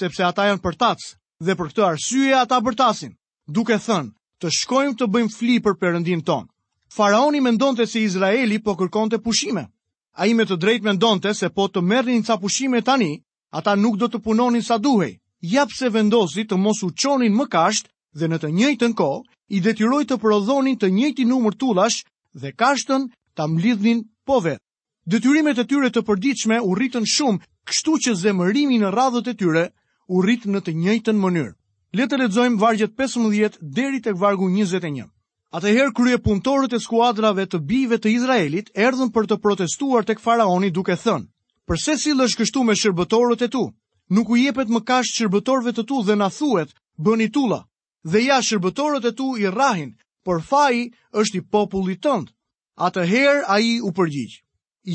sepse 0.00 0.26
ata 0.30 0.48
janë 0.50 0.64
përtac 0.66 0.98
dhe 1.46 1.54
për 1.60 1.70
këtë 1.70 1.86
arsye 1.92 2.34
ata 2.42 2.58
bërtasin, 2.66 3.14
duke 3.46 3.78
thënë, 3.86 4.12
të 4.42 4.56
shkojmë 4.58 4.98
të 4.98 5.06
bëjmë 5.14 5.36
fli 5.38 5.60
për 5.68 5.78
Perëndin 5.82 6.26
tonë 6.30 6.50
faraoni 6.96 7.40
me 7.40 7.50
ndonëte 7.52 7.84
se 7.92 8.00
Izraeli 8.02 8.58
po 8.64 8.74
kërkon 8.74 9.10
të 9.12 9.18
pushime. 9.22 9.66
A 10.18 10.26
i 10.26 10.34
me 10.34 10.44
të 10.48 10.56
drejt 10.56 10.82
me 10.82 10.92
ndonëte 10.96 11.34
se 11.36 11.48
po 11.54 11.68
të 11.68 11.82
merë 11.84 12.16
në 12.18 12.24
ca 12.26 12.36
pushime 12.40 12.80
tani, 12.82 13.10
ata 13.54 13.76
nuk 13.76 13.96
do 14.00 14.08
të 14.08 14.20
punonin 14.24 14.62
sa 14.62 14.78
duhej. 14.78 15.18
Japë 15.52 15.76
se 15.78 15.88
vendosi 15.94 16.44
të 16.48 16.56
mos 16.58 16.80
u 16.82 16.88
qonin 16.98 17.34
më 17.36 17.46
kasht 17.52 17.88
dhe 18.18 18.26
në 18.28 18.38
të 18.42 18.48
njëjtën 18.56 18.94
ko, 18.98 19.08
i 19.52 19.60
detyroj 19.62 20.02
të 20.08 20.16
prodhonin 20.18 20.78
të 20.80 20.90
njëjti 20.92 21.24
numër 21.28 21.54
tullash 21.60 22.02
dhe 22.34 22.52
kashtën 22.56 23.06
të 23.36 23.42
mlidhnin 23.54 24.00
po 24.26 24.40
vetë. 24.42 24.64
Detyrimet 25.08 25.58
e 25.60 25.64
tyre 25.64 25.88
të 25.90 26.02
përdiqme 26.08 26.58
u 26.68 26.74
rritën 26.76 27.06
shumë, 27.08 27.38
kështu 27.68 27.92
që 28.04 28.14
zemërimi 28.24 28.78
në 28.82 28.90
radhët 28.92 29.30
e 29.30 29.34
tyre 29.38 29.64
u 30.08 30.20
rritën 30.24 30.52
në 30.56 30.60
të 30.66 30.72
njëjtën 30.82 31.20
mënyrë. 31.20 31.52
Letë 31.96 32.10
të 32.16 32.22
ledzojmë 32.24 32.60
vargjet 32.60 32.92
15 33.00 33.60
deri 33.78 34.02
të 34.04 34.16
vargu 34.20 34.50
21. 34.52 35.06
Atëherë 35.56 35.92
krye 35.96 36.16
punëtorët 36.24 36.74
e 36.76 36.78
skuadrave 36.86 37.44
të 37.52 37.58
bive 37.68 37.96
të 38.04 38.10
Izraelit 38.14 38.66
erdhën 38.86 39.08
për 39.14 39.28
të 39.30 39.38
protestuar 39.46 40.04
tek 40.10 40.20
faraoni 40.24 40.68
duke 40.78 40.92
thënë, 41.04 41.24
përse 41.70 41.94
si 42.02 42.12
lësh 42.18 42.34
kështu 42.40 42.64
me 42.70 42.74
shërbëtorët 42.80 43.44
e 43.46 43.48
tu? 43.54 43.62
Nuk 44.18 44.28
u 44.28 44.36
jepet 44.40 44.68
më 44.74 44.82
kash 44.90 45.14
shërbëtorëve 45.20 45.72
të 45.78 45.84
tu 45.92 46.02
dhe 46.08 46.18
na 46.20 46.28
thuet, 46.38 46.68
bëni 47.08 47.30
tulla, 47.38 47.62
dhe 48.04 48.22
ja 48.26 48.36
shërbëtorët 48.48 49.08
e 49.08 49.14
tu 49.22 49.30
i 49.44 49.48
rahin, 49.54 49.94
por 50.28 50.44
faji 50.50 50.84
është 51.22 51.40
i 51.40 51.46
popullit 51.56 52.02
tëndë. 52.08 52.30
Atëherë 52.90 53.48
a 53.48 53.60
i 53.64 53.72
u 53.80 53.88
përgjigj. 54.00 54.36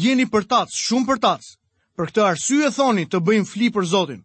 Jeni 0.05 0.27
për 0.35 0.45
tacë, 0.53 0.77
shumë 0.85 1.09
për 1.11 1.23
tacë. 1.25 1.51
Për 1.97 2.09
këtë 2.11 2.21
arsye 2.29 2.69
thoni 2.77 3.07
të 3.09 3.19
bëjmë 3.29 3.49
fli 3.55 3.67
për 3.77 3.85
Zotin. 3.95 4.21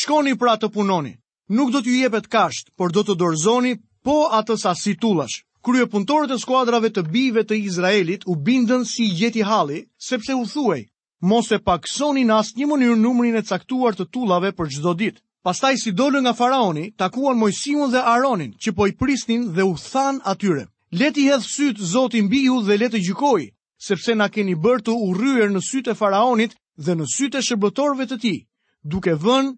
Shkoni 0.00 0.34
pra 0.42 0.58
të 0.58 0.70
punoni. 0.78 1.14
Nuk 1.58 1.70
do 1.76 1.82
t'ju 1.86 1.98
jepet 2.02 2.26
kasht, 2.36 2.70
por 2.76 2.90
do 2.98 3.02
të 3.06 3.18
dorzoni 3.22 3.78
po 4.08 4.18
atës 4.40 4.66
asit 4.74 5.00
tullash 5.06 5.42
krye 5.68 5.84
punëtorët 5.92 6.32
e 6.32 6.38
skuadrave 6.40 6.88
të 6.96 7.02
bive 7.12 7.42
të 7.44 7.56
Izraelit 7.60 8.22
u 8.30 8.36
bindën 8.46 8.86
si 8.88 9.04
jeti 9.20 9.42
halli, 9.44 9.82
sepse 10.08 10.32
u 10.32 10.46
thuej, 10.48 10.86
mos 11.28 11.50
e 11.52 11.58
paksoni 11.60 12.22
në 12.24 12.36
asë 12.42 12.58
një 12.60 12.68
mënyrë 12.70 12.98
numërin 13.02 13.36
e 13.36 13.42
caktuar 13.50 13.98
të 13.98 14.06
tullave 14.14 14.54
për 14.56 14.70
gjdo 14.74 14.94
ditë. 15.02 15.20
Pastaj 15.44 15.74
si 15.82 15.92
dollë 15.98 16.22
nga 16.24 16.32
faraoni, 16.38 16.84
takuan 17.02 17.36
Mojsimun 17.40 17.92
dhe 17.92 18.00
Aronin, 18.14 18.54
që 18.62 18.70
po 18.76 18.86
i 18.90 18.94
prisnin 19.00 19.44
dhe 19.54 19.64
u 19.68 19.76
than 19.82 20.22
atyre. 20.26 20.64
Leti 21.00 21.26
hedh 21.28 21.44
syt 21.44 21.76
Zoti 21.92 22.22
mbi 22.24 22.42
dhe 22.66 22.76
leti 22.80 23.02
gjykoj, 23.04 23.44
sepse 23.88 24.14
na 24.16 24.26
keni 24.32 24.56
bërë 24.56 24.84
të 24.86 24.94
urryer 25.08 25.52
në 25.52 25.60
sytë 25.68 25.92
e 25.92 25.98
faraonit 26.00 26.56
dhe 26.84 26.96
në 26.96 27.04
sytë 27.16 27.38
e 27.38 27.44
shërbëtorëve 27.48 28.06
të 28.08 28.18
tij, 28.22 28.38
duke 28.84 29.14
vënë 29.24 29.52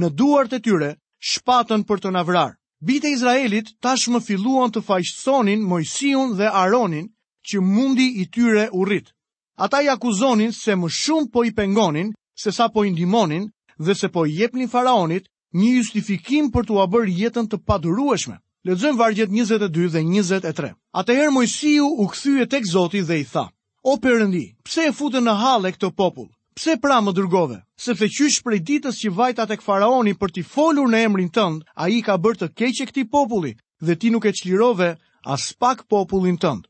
në 0.00 0.08
duart 0.20 0.52
e 0.56 0.60
tyre 0.64 0.90
shpatën 1.30 1.82
për 1.88 1.98
të 2.06 2.12
navrarë. 2.16 2.54
Bite 2.84 3.08
Izraelit 3.08 3.70
më 4.12 4.20
filluan 4.20 4.70
të 4.70 4.82
faqësonin 4.84 5.62
Mojsiun 5.68 6.36
dhe 6.36 6.44
Aronin 6.52 7.08
që 7.48 7.60
mundi 7.62 8.20
i 8.20 8.26
tyre 8.26 8.68
u 8.72 8.84
rrit. 8.84 9.08
Ata 9.56 9.80
i 9.82 9.88
akuzonin 9.88 10.52
se 10.52 10.74
më 10.76 10.88
shumë 10.90 11.30
po 11.32 11.44
i 11.44 11.52
pengonin, 11.56 12.12
se 12.36 12.52
sa 12.52 12.68
po 12.68 12.84
i 12.84 12.90
ndimonin 12.90 13.48
dhe 13.80 13.94
se 13.96 14.08
po 14.12 14.26
i 14.26 14.34
jepnin 14.36 14.68
faraonit 14.68 15.24
një 15.56 15.72
justifikim 15.76 16.50
për 16.52 16.66
të 16.68 16.80
abër 16.84 17.06
jetën 17.16 17.48
të 17.48 17.56
padurueshme. 17.64 18.36
Ledzëm 18.66 18.96
vargjet 18.98 19.30
22 19.32 19.88
dhe 19.94 20.02
23. 20.02 20.74
Ata 20.92 21.12
herë 21.16 21.30
Mojsiu 21.32 21.88
u 21.88 22.04
këthyje 22.12 22.46
tek 22.46 22.66
Zoti 22.68 23.00
dhe 23.00 23.20
i 23.22 23.24
tha, 23.24 23.46
O 23.86 23.96
përëndi, 24.04 24.44
pse 24.66 24.90
e 24.90 24.92
futën 24.92 25.24
në 25.24 25.32
hale 25.40 25.72
këtë 25.76 25.94
popull? 25.96 26.28
Pse 26.56 26.72
pra 26.80 27.02
më 27.04 27.12
dërgove? 27.18 27.56
Sepse 27.84 28.06
qysh 28.16 28.36
prej 28.40 28.58
ditës 28.68 28.96
që 29.02 29.10
vajta 29.12 29.44
tek 29.50 29.60
faraoni 29.64 30.14
për 30.16 30.30
t'i 30.36 30.44
folur 30.52 30.86
në 30.88 31.02
emrin 31.06 31.26
tënd, 31.36 31.66
ai 31.84 31.98
ka 32.06 32.14
bërë 32.16 32.38
të 32.42 32.48
keqe 32.60 32.86
këtij 32.90 33.04
populli 33.12 33.52
dhe 33.84 33.96
ti 34.00 34.08
nuk 34.14 34.24
e 34.24 34.32
çlirove 34.38 34.88
as 35.34 35.44
pak 35.60 35.84
popullin 35.92 36.38
tënd. 36.40 36.62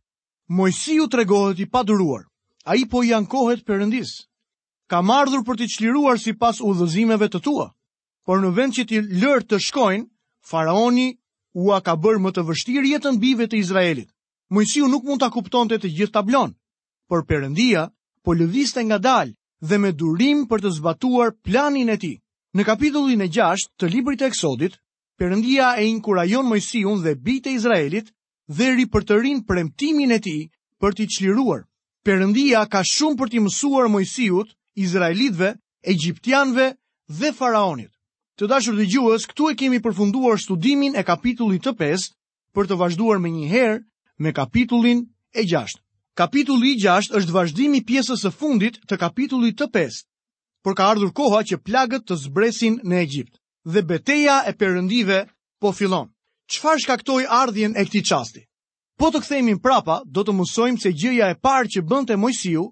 Mojsiu 0.50 1.06
tregohet 1.06 1.60
i 1.62 1.68
a 1.70 1.82
Ai 2.66 2.82
po 2.90 3.04
i 3.04 3.12
ankohet 3.14 3.62
Perëndis. 3.64 4.26
Ka 4.90 4.98
marrë 5.02 5.44
për 5.46 5.56
t'i 5.56 5.68
çliruar 5.74 6.18
sipas 6.18 6.58
udhëzimeve 6.60 7.28
të 7.30 7.40
tua. 7.46 7.70
Por 8.26 8.40
në 8.42 8.50
vend 8.58 8.72
që 8.74 8.82
t'i 8.88 8.98
lërë 9.22 9.46
të 9.46 9.56
shkojnë, 9.68 10.08
faraoni 10.50 11.08
ua 11.62 11.78
ka 11.86 11.94
bërë 11.94 12.20
më 12.24 12.30
të 12.34 12.42
vështirë 12.48 12.90
jetën 12.94 13.20
bive 13.22 13.46
të 13.46 13.56
Izraelit. 13.62 14.10
Mojsiu 14.50 14.88
nuk 14.90 15.04
mund 15.06 15.20
ta 15.22 15.30
kuptonte 15.30 15.78
të 15.78 15.88
gjithë 15.96 16.12
tablon, 16.18 16.56
por 17.06 17.22
Perëndia 17.22 17.86
po 18.24 18.34
lëviste 18.34 18.82
nga 18.82 18.98
dalë 18.98 19.30
dhe 19.64 19.78
me 19.80 19.92
durim 19.94 20.42
për 20.50 20.60
të 20.64 20.70
zbatuar 20.78 21.30
planin 21.44 21.88
e 21.90 21.96
tij. 21.96 22.16
Në 22.56 22.64
kapitullin 22.66 23.22
e 23.24 23.28
6 23.28 23.68
të 23.80 23.88
librit 23.92 24.20
të 24.20 24.28
Eksodit, 24.30 24.76
Perëndia 25.16 25.76
e 25.80 25.86
inkurajon 25.88 26.44
Mojsiun 26.44 27.00
dhe 27.04 27.14
bite 27.16 27.52
Izraelit 27.56 28.10
dhe 28.52 28.66
ripërtërin 28.76 29.44
premtimin 29.48 30.12
e 30.12 30.20
tij 30.20 30.50
për 30.80 30.92
t'i 30.96 31.06
çliruar. 31.08 31.62
Perëndia 32.04 32.66
ka 32.68 32.82
shumë 32.84 33.16
për 33.18 33.30
t'i 33.32 33.40
mësuar 33.40 33.88
Mojsiut, 33.88 34.52
Izraelitëve, 34.76 35.54
Egjiptianve 35.88 36.76
dhe 37.08 37.32
Faraonit. 37.32 37.90
Të 38.36 38.46
dashur 38.52 38.76
dëgjues, 38.76 39.24
këtu 39.30 39.50
e 39.50 39.54
kemi 39.56 39.80
përfunduar 39.82 40.36
studimin 40.38 40.92
e 40.96 41.02
kapitullit 41.08 41.64
të 41.64 41.72
5 41.80 42.10
për 42.54 42.64
të 42.68 42.76
vazhduar 42.78 43.16
më 43.18 43.30
njëherë 43.38 43.80
me 44.22 44.30
kapitullin 44.36 45.00
e 45.32 45.42
6. 45.48 45.80
Kapitulli 46.16 46.72
6 46.80 47.10
është 47.18 47.32
vazhdimi 47.34 47.82
pjesës 47.84 48.22
së 48.24 48.30
fundit 48.32 48.78
të 48.88 48.96
kapitullit 49.02 49.58
të 49.60 49.66
5, 49.74 49.96
por 50.64 50.76
ka 50.78 50.84
ardhur 50.92 51.10
koha 51.18 51.42
që 51.50 51.56
plagët 51.66 52.06
të 52.08 52.16
zbresin 52.22 52.78
në 52.88 53.02
Egjipt 53.02 53.34
dhe 53.74 53.82
beteja 53.90 54.36
e 54.48 54.54
perëndive 54.62 55.18
po 55.60 55.72
fillon. 55.76 56.08
Çfarë 56.54 56.80
shkaktoi 56.84 57.26
ardhjën 57.40 57.76
e 57.76 57.84
këtij 57.84 58.04
çasti? 58.10 58.42
Po 58.98 59.10
të 59.12 59.18
kthehemi 59.24 59.58
prapa, 59.60 59.96
do 60.08 60.24
të 60.24 60.32
mësojmë 60.38 60.80
se 60.84 60.94
gjëja 61.00 61.28
e 61.34 61.38
parë 61.44 61.68
që 61.76 61.84
bënte 61.90 62.16
Mojsiu, 62.22 62.64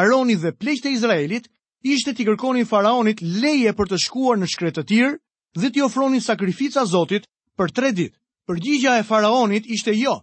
Aroni 0.00 0.34
dhe 0.42 0.50
pleqtë 0.60 0.88
e 0.90 0.94
Izraelit 0.96 1.46
ishte 1.94 2.14
t'i 2.16 2.26
kërkonin 2.26 2.66
faraonit 2.66 3.22
leje 3.22 3.72
për 3.78 3.90
të 3.92 4.00
shkuar 4.08 4.40
në 4.42 4.50
shkretëtir 4.50 5.14
dhe 5.62 5.70
t'i 5.70 5.86
ofronin 5.86 6.26
sakrifica 6.26 6.82
Zotit 6.90 7.30
për 7.56 7.70
tre 7.76 7.94
ditë. 8.00 8.18
Përgjigja 8.50 8.98
e 8.98 9.06
faraonit 9.06 9.70
ishte 9.76 9.94
jo, 9.94 10.18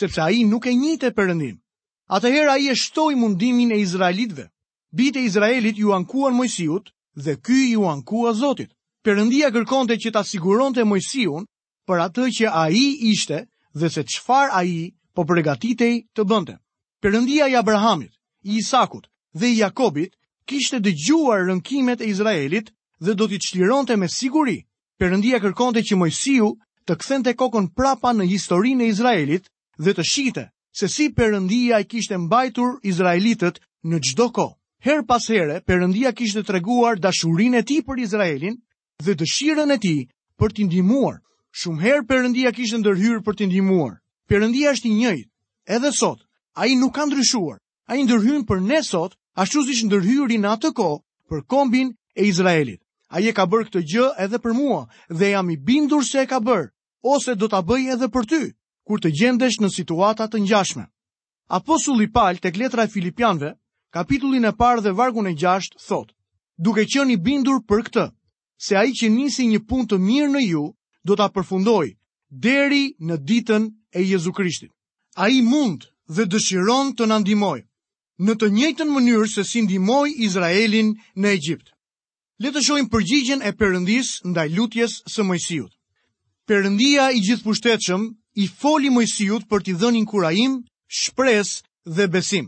sepse 0.00 0.20
ai 0.26 0.42
nuk 0.50 0.66
e 0.66 0.74
njihte 0.74 1.14
perëndinë. 1.14 1.58
Atëherë 2.08 2.52
ai 2.54 2.68
e 2.72 2.76
shtoi 2.76 3.14
mundimin 3.20 3.70
e 3.70 3.78
izraelitëve. 3.84 4.44
bite 4.98 5.18
e 5.20 5.24
Izraelit 5.28 5.76
ju 5.76 5.92
ankuan 5.92 6.34
Mojsiut 6.38 6.86
dhe 7.24 7.32
ky 7.46 7.70
ju 7.72 7.84
ankua 7.86 8.30
Zotit. 8.40 8.70
Perëndia 9.04 9.50
kërkonte 9.52 9.94
që 10.02 10.10
ta 10.14 10.22
siguronte 10.24 10.84
Mojsiun 10.84 11.44
për 11.88 11.98
atë 12.06 12.24
që 12.36 12.46
ai 12.62 12.80
ishte 13.12 13.38
dhe 13.78 13.88
se 13.94 14.02
çfarë 14.12 14.52
ai 14.60 14.72
po 15.14 15.22
përgatitej 15.28 15.94
të 16.16 16.22
bënte. 16.30 16.54
Perëndia 17.02 17.44
i 17.52 17.56
Abrahamit, 17.60 18.12
i 18.48 18.56
Isakut 18.60 19.04
dhe 19.38 19.46
i 19.52 19.58
Jakobit 19.60 20.16
kishte 20.48 20.80
dëgjuar 20.86 21.44
rënkimet 21.52 22.00
e 22.00 22.08
Izraelit 22.14 22.72
dhe 23.04 23.12
do 23.18 23.28
t'i 23.28 23.38
çlironte 23.46 23.94
me 24.00 24.08
siguri. 24.08 24.58
Perëndia 25.00 25.38
kërkonte 25.44 25.80
që 25.84 25.94
Mojsiu 26.00 26.48
të 26.86 26.92
kthente 27.00 27.32
kokën 27.40 27.66
prapa 27.76 28.16
në 28.16 28.24
historinë 28.32 28.82
e 28.84 28.88
Izraelit 28.96 29.44
dhe 29.84 29.92
të 29.94 30.02
shite 30.12 30.44
se 30.78 30.86
si 30.88 31.04
përëndia 31.18 31.80
i 31.82 31.86
kishtë 31.90 32.16
mbajtur 32.26 32.76
Izraelitët 32.86 33.56
në 33.90 33.98
gjdo 34.06 34.26
ko. 34.36 34.44
Her 34.86 35.00
pas 35.08 35.24
here, 35.32 35.56
përëndia 35.66 36.12
kishtë 36.14 36.44
të 36.46 36.54
reguar 36.54 37.00
dashurin 37.02 37.56
e 37.58 37.62
ti 37.66 37.80
për 37.82 38.02
Izraelin 38.04 38.60
dhe 39.04 39.14
dëshiren 39.18 39.74
e 39.74 39.78
ti 39.82 39.96
për 40.38 40.54
t'i 40.54 40.68
Shumë 41.58 41.80
her 41.82 42.04
përëndia 42.06 42.50
kishtë 42.54 42.78
ndërhyrë 42.82 43.22
për 43.26 43.34
t'i 43.40 43.46
Përëndia 44.28 44.74
është 44.76 44.88
i 44.90 44.94
njëjtë, 44.98 45.28
edhe 45.76 45.90
sot, 45.96 46.20
a 46.60 46.66
i 46.68 46.74
nuk 46.76 46.92
kanë 46.94 47.12
ndryshuar. 47.14 47.56
A 47.88 47.96
i 47.96 48.02
ndërhyrën 48.04 48.44
për 48.44 48.58
ne 48.60 48.82
sot, 48.84 49.16
ashtu 49.40 49.64
si 49.64 49.74
që 49.80 49.86
ndërhyrë 49.88 50.34
i 50.34 50.38
në 50.42 50.50
atë 50.52 50.70
ko 50.76 50.88
për 51.32 51.40
kombin 51.48 51.94
e 52.14 52.22
Izraelit. 52.28 52.80
A 53.08 53.24
i 53.24 53.30
e 53.32 53.32
ka 53.32 53.46
bërë 53.48 53.64
këtë 53.70 53.82
gjë 53.88 54.06
edhe 54.20 54.38
për 54.44 54.52
mua 54.54 54.82
dhe 55.08 55.30
jam 55.32 55.50
i 55.50 55.56
bindur 55.56 56.04
se 56.04 56.20
e 56.20 56.26
ka 56.28 56.42
bërë, 56.44 56.68
ose 57.02 57.34
do 57.40 57.48
t'a 57.48 57.62
bëj 57.64 57.88
edhe 57.96 58.10
për 58.12 58.28
ty 58.28 58.42
kur 58.88 59.02
të 59.04 59.10
gjendesh 59.20 59.58
në 59.60 59.68
situata 59.76 60.26
të 60.32 60.40
ngjashme. 60.46 60.86
Apostulli 61.58 62.08
Paul 62.12 62.40
tek 62.44 62.56
letra 62.56 62.84
e 62.88 62.92
Filipianëve, 62.94 63.50
kapitullin 63.92 64.48
e 64.48 64.52
parë 64.56 64.80
dhe 64.86 64.94
vargun 64.96 65.28
e 65.28 65.34
6 65.36 65.76
thotë: 65.88 66.14
"Duke 66.64 66.84
qenë 66.92 67.14
i 67.14 67.20
bindur 67.26 67.60
për 67.68 67.84
këtë, 67.86 68.06
se 68.66 68.76
ai 68.80 68.92
që 68.98 69.10
nisi 69.16 69.44
një 69.52 69.60
punë 69.68 69.88
të 69.90 69.98
mirë 70.08 70.30
në 70.32 70.42
ju, 70.48 70.64
do 71.04 71.16
ta 71.16 71.28
përfundojë 71.36 71.94
deri 72.48 72.84
në 73.08 73.16
ditën 73.28 73.62
e 73.94 74.00
Jezu 74.08 74.32
Krishtit. 74.32 74.72
Ai 75.20 75.40
mund 75.42 75.80
dhe 76.16 76.24
dëshiron 76.32 76.88
të 76.96 77.04
na 77.08 77.18
ndihmojë 77.20 77.64
në 78.26 78.32
të 78.40 78.46
njëjtën 78.56 78.88
mënyrë 78.92 79.28
se 79.34 79.44
si 79.44 79.62
ndihmoi 79.68 80.16
Izraelin 80.26 80.94
në 81.20 81.28
Egjipt." 81.38 81.68
Le 82.40 82.50
të 82.54 82.60
shohim 82.62 82.88
përgjigjen 82.88 83.40
e 83.44 83.52
Perëndis 83.58 84.08
ndaj 84.30 84.48
lutjes 84.56 84.92
së 85.12 85.22
Mojsiut. 85.26 85.72
Perëndia 86.48 87.04
i 87.12 87.20
gjithëpushtetshëm 87.26 88.02
i 88.38 88.46
foli 88.46 88.90
Mojsiut 88.92 89.48
për 89.50 89.64
t'i 89.66 89.72
dhënë 89.78 89.98
inkurajim, 90.02 90.52
shpresë 90.98 91.56
dhe 91.96 92.04
besim. 92.12 92.46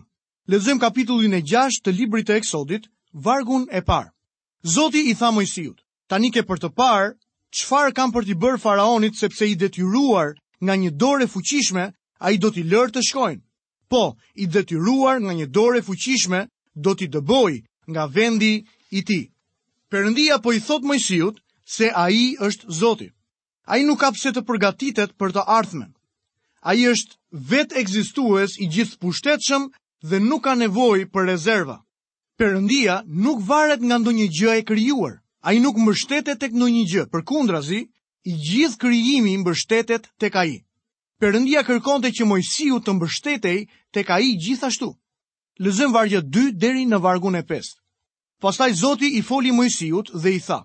Lexojm 0.53 0.79
kapitullin 0.85 1.35
e 1.35 1.41
6 1.53 1.81
të 1.85 1.91
librit 1.99 2.29
të 2.29 2.37
Eksodit, 2.39 2.87
vargu 3.27 3.57
e 3.75 3.83
parë. 3.89 4.13
Zoti 4.75 5.01
i 5.11 5.15
tha 5.19 5.31
Mojsiut: 5.35 5.83
"Tani 6.09 6.31
ke 6.31 6.43
për 6.47 6.59
të 6.63 6.69
parë 6.79 7.11
çfarë 7.59 7.95
kam 7.99 8.13
për 8.15 8.25
t'i 8.27 8.39
bërë 8.43 8.61
faraonit 8.65 9.19
sepse 9.19 9.49
i 9.51 9.57
detyruar 9.59 10.35
nga 10.63 10.75
një 10.79 10.91
dorë 11.03 11.27
fuqishme, 11.35 11.85
ai 12.25 12.35
do 12.39 12.51
t'i 12.55 12.63
lërë 12.73 12.93
të 12.95 13.01
shkojnë. 13.09 13.43
Po, 13.91 14.15
i 14.43 14.47
detyruar 14.47 15.17
nga 15.21 15.33
një 15.39 15.47
dorë 15.59 15.81
fuqishme, 15.89 16.41
do 16.85 16.91
t'i 16.95 17.07
dëboj 17.15 17.53
nga 17.93 18.05
vendi 18.19 18.55
i 18.99 19.03
tij." 19.09 19.27
Perëndia 19.91 20.39
po 20.43 20.53
i 20.55 20.61
thot 20.63 20.83
Mojsiut 20.87 21.41
se 21.77 21.91
ai 22.05 22.37
është 22.47 22.67
Zoti 22.81 23.11
a 23.71 23.79
i 23.79 23.87
nuk 23.87 24.03
ka 24.03 24.11
pse 24.11 24.33
të 24.35 24.43
përgatitet 24.47 25.13
për 25.15 25.31
të 25.37 25.43
ardhmen. 25.47 25.91
A 26.67 26.75
i 26.75 26.89
është 26.91 27.15
vetë 27.53 27.79
egzistues 27.85 28.57
i 28.59 28.67
gjithë 28.67 28.99
pushtetëshëm 28.99 29.69
dhe 30.11 30.19
nuk 30.25 30.43
ka 30.45 30.57
nevoj 30.59 31.05
për 31.15 31.29
rezerva. 31.31 31.77
Perëndia 32.41 32.97
nuk 33.07 33.45
varet 33.47 33.85
nga 33.87 34.01
ndonjë 34.03 34.27
gjë 34.39 34.57
e 34.59 34.65
krijuar. 34.71 35.15
Ai 35.47 35.61
nuk 35.63 35.79
mbështetet 35.79 36.41
tek 36.43 36.53
ndonjë 36.57 36.85
gjë. 36.91 37.05
Përkundrazi, 37.15 37.81
i 38.27 38.33
gjithë 38.49 38.81
krijimi 38.83 39.37
mbështetet 39.45 40.11
tek 40.21 40.35
ai. 40.43 40.55
Perëndia 41.23 41.63
kërkonte 41.69 42.11
që 42.17 42.27
Mojsiu 42.27 42.83
të 42.83 42.91
mbështetej 42.97 43.59
tek 43.95 44.07
ai 44.17 44.35
gjithashtu. 44.45 44.91
Lëzëm 45.63 45.95
vargja 45.95 46.25
2 46.27 46.51
deri 46.59 46.89
në 46.91 46.99
vargun 47.07 47.39
e 47.39 47.45
5. 47.47 47.79
Pastaj 48.43 48.73
Zoti 48.83 49.15
i 49.17 49.23
foli 49.31 49.53
Mojsiut 49.55 50.11
dhe 50.23 50.35
i 50.37 50.41
tha: 50.47 50.65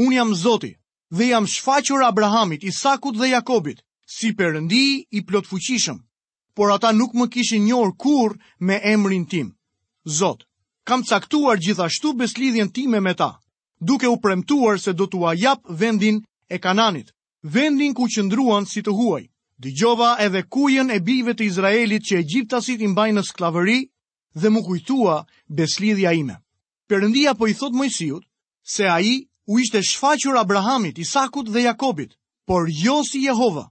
Unë 0.00 0.14
jam 0.16 0.32
Zoti, 0.46 0.70
dhe 1.10 1.28
jam 1.28 1.46
shfaqur 1.46 2.02
Abrahamit, 2.04 2.62
Isakut 2.64 3.16
dhe 3.18 3.28
Jakobit, 3.30 3.82
si 4.06 4.32
përëndi 4.34 5.04
i 5.10 5.20
plotfuqishëm, 5.22 5.98
por 6.54 6.70
ata 6.74 6.90
nuk 6.92 7.12
më 7.14 7.28
kishin 7.30 7.62
njërë 7.66 7.94
kur 7.96 8.34
me 8.60 8.74
emrin 8.84 9.26
tim. 9.30 9.54
Zot, 10.04 10.42
kam 10.84 11.04
caktuar 11.06 11.58
gjithashtu 11.62 12.14
beslidhjen 12.18 12.70
time 12.74 12.98
me 13.00 13.14
ta, 13.14 13.38
duke 13.80 14.08
u 14.08 14.18
premtuar 14.20 14.78
se 14.82 14.92
do 14.92 15.06
t'u 15.06 15.22
ajap 15.30 15.60
vendin 15.70 16.22
e 16.50 16.58
kananit, 16.58 17.12
vendin 17.42 17.94
ku 17.94 18.06
qëndruan 18.10 18.66
si 18.66 18.82
të 18.82 18.90
huaj. 18.94 19.24
Dijova 19.60 20.16
edhe 20.24 20.42
kujen 20.48 20.90
e 20.90 20.98
bive 21.00 21.34
të 21.34 21.44
Izraelit 21.44 22.02
që 22.08 22.18
Egjiptasit 22.24 22.80
imbajnë 22.80 23.20
në 23.20 23.26
sklavëri 23.28 23.80
dhe 24.34 24.48
më 24.50 24.60
kujtua 24.66 25.16
beslidhja 25.46 26.12
ime. 26.16 26.38
Përëndia 26.88 27.34
po 27.38 27.46
i 27.46 27.54
thot 27.54 27.76
mojësijut 27.76 28.24
se 28.64 28.88
a 28.88 28.96
i 29.04 29.28
u 29.46 29.58
ishte 29.60 29.80
shfaqur 29.82 30.36
Abrahamit, 30.36 30.98
Isakut 30.98 31.46
dhe 31.48 31.62
Jakobit, 31.62 32.16
por 32.46 32.68
jo 32.68 33.02
si 33.04 33.20
Jehova. 33.22 33.70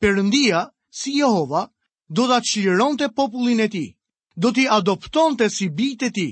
Perëndia, 0.00 0.70
si 0.90 1.18
Jehova, 1.18 1.70
do 2.08 2.26
ta 2.28 2.40
çliront 2.40 2.98
popullin 3.16 3.60
e 3.60 3.68
ti, 3.68 3.96
do 4.36 4.50
t'i 4.52 4.66
adoptonte 4.68 5.48
si 5.50 5.68
bijt 5.68 6.02
e 6.02 6.10
ti, 6.16 6.28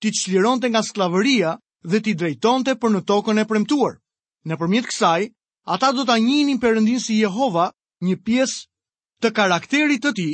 t'i 0.00 0.08
çliront 0.18 0.62
nga 0.68 0.80
sklavëria 0.82 1.50
dhe 1.90 1.98
t'i 2.02 2.12
drejtonte 2.18 2.72
për 2.80 2.90
në 2.90 3.00
tokën 3.10 3.38
e 3.38 3.44
premtuar. 3.50 3.94
Në 4.48 4.54
përmjet 4.58 4.86
kësaj, 4.88 5.22
ata 5.74 5.88
do 5.96 6.02
t'a 6.04 6.16
njinin 6.18 6.58
përëndin 6.62 6.98
si 7.04 7.20
Jehova 7.22 7.66
një 8.06 8.16
pjesë 8.26 8.58
të 9.20 9.28
karakterit 9.36 10.00
të 10.02 10.10
ti 10.18 10.30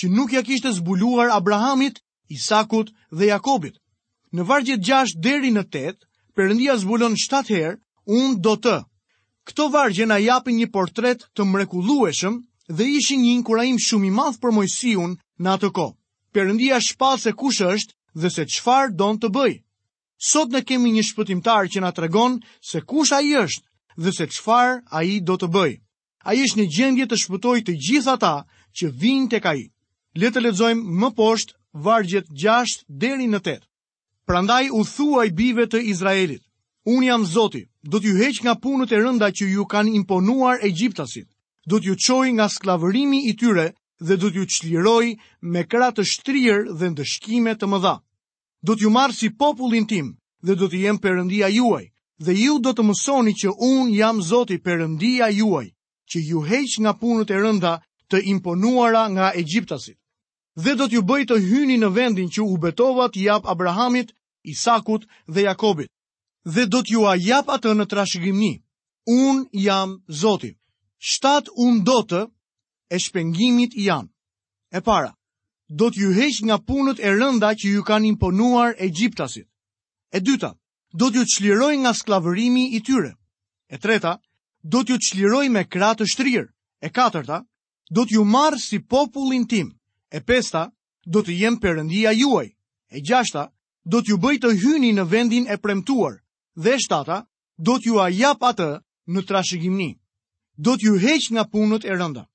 që 0.00 0.06
nuk 0.08 0.32
ja 0.32 0.42
kishte 0.42 0.72
zbuluar 0.72 1.28
Abrahamit, 1.30 2.00
Isakut 2.36 2.88
dhe 3.12 3.28
Jakobit. 3.28 3.76
Në 4.32 4.42
vargjet 4.48 4.80
6 4.88 5.18
deri 5.20 5.52
në 5.52 5.66
8, 5.68 6.00
përëndia 6.38 6.74
zbulon 6.80 7.14
7 7.20 7.50
herë, 7.54 7.78
unë 8.18 8.36
do 8.44 8.52
të. 8.64 8.76
Këto 9.48 9.66
vargje 9.74 10.06
na 10.08 10.16
japë 10.24 10.54
një 10.58 10.68
portret 10.76 11.24
të 11.36 11.44
mrekullueshëm 11.48 12.38
dhe 12.78 12.84
ishi 13.00 13.18
një 13.22 13.32
inkurajim 13.38 13.78
shumë 13.86 14.08
i 14.08 14.12
madhë 14.18 14.40
për 14.44 14.54
mojësi 14.58 14.92
unë 15.04 15.44
në 15.44 15.52
atë 15.56 15.70
ko. 15.78 15.88
Përëndia 16.32 16.78
shpalë 16.86 17.22
se 17.24 17.32
kush 17.42 17.60
është 17.68 17.92
dhe 18.22 18.30
se 18.36 18.46
qfarë 18.54 18.94
donë 19.02 19.20
të 19.24 19.32
bëjë. 19.34 19.58
Sot 20.30 20.52
në 20.54 20.62
kemi 20.70 20.92
një 20.96 21.04
shpëtimtar 21.10 21.68
që 21.74 21.82
nga 21.82 21.92
tregon 22.00 22.38
se 22.70 22.80
kush 22.92 23.12
a 23.12 23.20
i 23.28 23.34
është 23.44 23.98
dhe 24.04 24.12
se 24.18 24.28
qfarë 24.32 24.78
a 24.96 25.02
i 25.12 25.18
do 25.28 25.36
të 25.36 25.50
bëjë. 25.54 25.76
A 26.22 26.34
i 26.38 26.42
është 26.46 26.58
një 26.62 26.66
gjendje 26.76 27.08
të 27.10 27.16
shpëtoj 27.24 27.58
të 27.66 27.72
gjitha 27.86 28.16
ta 28.24 28.34
që 28.78 28.92
vinë 29.02 29.28
të 29.34 29.42
ka 29.44 29.52
i. 29.60 29.66
Letë 30.16 30.38
të 30.38 30.46
ledzojmë 30.46 30.96
më 31.02 31.12
poshtë 31.18 31.56
vargjet 31.88 32.30
6 32.46 32.84
deri 33.04 33.26
në 33.34 33.42
8. 33.44 33.66
Prandaj 34.26 34.68
u 34.70 34.82
thuaj 34.84 35.30
bive 35.38 35.64
të 35.70 35.80
Izraelit, 35.92 36.42
unë 36.92 37.06
jam 37.06 37.24
zoti, 37.30 37.62
do 37.92 37.98
t'ju 38.00 38.12
heq 38.20 38.38
nga 38.44 38.54
punët 38.62 38.92
e 38.94 38.98
rënda 39.02 39.30
që 39.38 39.48
ju 39.54 39.64
kanë 39.72 39.94
imponuar 40.00 40.62
e 40.62 40.70
gjiptasit, 40.70 41.26
do 41.70 41.80
t'ju 41.80 41.96
qoj 42.06 42.28
nga 42.38 42.46
sklavërimi 42.56 43.20
i 43.30 43.32
tyre 43.40 43.66
dhe 44.06 44.14
do 44.22 44.30
t'ju 44.30 44.44
qliroj 44.54 45.08
me 45.52 45.64
kratë 45.70 45.96
të 45.98 46.04
shtrirë 46.12 46.74
dhe 46.78 46.90
ndëshkime 46.92 47.54
të 47.58 47.68
mëdha. 47.72 47.96
Do 48.66 48.72
t'ju 48.78 48.90
marë 48.98 49.18
si 49.20 49.30
popullin 49.42 49.86
tim 49.90 50.14
dhe 50.46 50.54
do 50.60 50.68
t'jem 50.70 50.96
përëndia 51.02 51.48
juaj, 51.58 51.84
dhe 52.24 52.32
ju 52.42 52.54
do 52.64 52.70
të 52.74 52.82
mësoni 52.88 53.32
që 53.40 53.54
unë 53.70 53.96
jam 54.00 54.22
zoti 54.30 54.56
përëndia 54.66 55.28
juaj, 55.40 55.66
që 56.10 56.16
ju 56.28 56.38
heq 56.50 56.70
nga 56.82 56.92
punët 57.00 57.30
e 57.34 57.42
rënda 57.44 57.74
të 58.10 58.22
imponuara 58.34 59.02
nga 59.14 59.26
e 59.34 59.42
gjiptasit 59.50 59.98
dhe 60.54 60.74
do 60.76 60.84
t'ju 60.88 61.00
bëj 61.08 61.24
të 61.28 61.36
hyni 61.48 61.76
në 61.80 61.88
vendin 61.96 62.28
që 62.30 62.44
u 62.44 62.56
betova 62.60 63.06
të 63.08 63.20
jap 63.26 63.46
Abrahamit, 63.48 64.12
Isakut 64.44 65.06
dhe 65.32 65.42
Jakobit. 65.48 65.88
Dhe 66.44 66.66
do 66.66 66.82
t'ju 66.82 67.04
a 67.08 67.14
jap 67.16 67.48
atë 67.50 67.72
në 67.74 67.84
trashëgimi. 67.88 68.52
Un 69.10 69.46
jam 69.64 69.96
Zoti. 70.08 70.52
Shtat 70.98 71.48
un 71.56 71.82
do 71.84 72.02
të 72.02 72.26
e 72.94 72.98
shpengimit 72.98 73.72
janë. 73.78 74.08
E 74.76 74.80
para, 74.80 75.14
do 75.68 75.90
t'ju 75.90 76.10
heq 76.18 76.36
nga 76.46 76.58
punët 76.58 76.98
e 77.00 77.10
rënda 77.10 77.54
që 77.56 77.66
ju 77.74 77.82
kanë 77.82 78.06
imponuar 78.12 78.74
Egjiptasit. 78.78 79.48
E 80.12 80.18
dyta, 80.20 80.52
do 80.92 81.08
t'ju 81.10 81.22
çliroj 81.32 81.76
nga 81.82 81.92
skllavërimi 81.94 82.64
i 82.76 82.82
tyre. 82.84 83.12
E 83.72 83.76
treta, 83.78 84.20
do 84.62 84.82
t'ju 84.84 84.96
çliroj 85.06 85.48
me 85.48 85.64
krah 85.64 85.96
të 85.96 86.04
shtrirë. 86.12 86.46
E 86.80 86.88
katërta, 86.92 87.42
do 87.94 88.04
t'ju 88.04 88.22
marr 88.24 88.58
si 88.58 88.78
popullin 88.78 89.48
tim. 89.48 89.72
E 90.12 90.20
pesta, 90.20 90.68
do 91.08 91.22
të 91.24 91.32
jem 91.38 91.54
përëndia 91.60 92.10
juaj. 92.12 92.48
E 92.92 93.00
gjashta, 93.00 93.46
do 93.88 94.02
t'ju 94.04 94.18
bëj 94.20 94.36
të 94.42 94.50
hyni 94.60 94.90
në 94.92 95.06
vendin 95.08 95.46
e 95.48 95.56
premtuar. 95.58 96.18
Dhe 96.54 96.74
shtata, 96.84 97.22
do 97.56 97.78
t'ju 97.80 97.96
a 98.04 98.10
jap 98.12 98.44
atë 98.44 98.70
në 99.08 99.20
trashëgimni. 99.28 99.90
Do 100.60 100.76
t'ju 100.76 100.98
heq 101.00 101.30
nga 101.32 101.44
punët 101.52 101.88
e 101.88 101.96
rënda. 101.96 102.26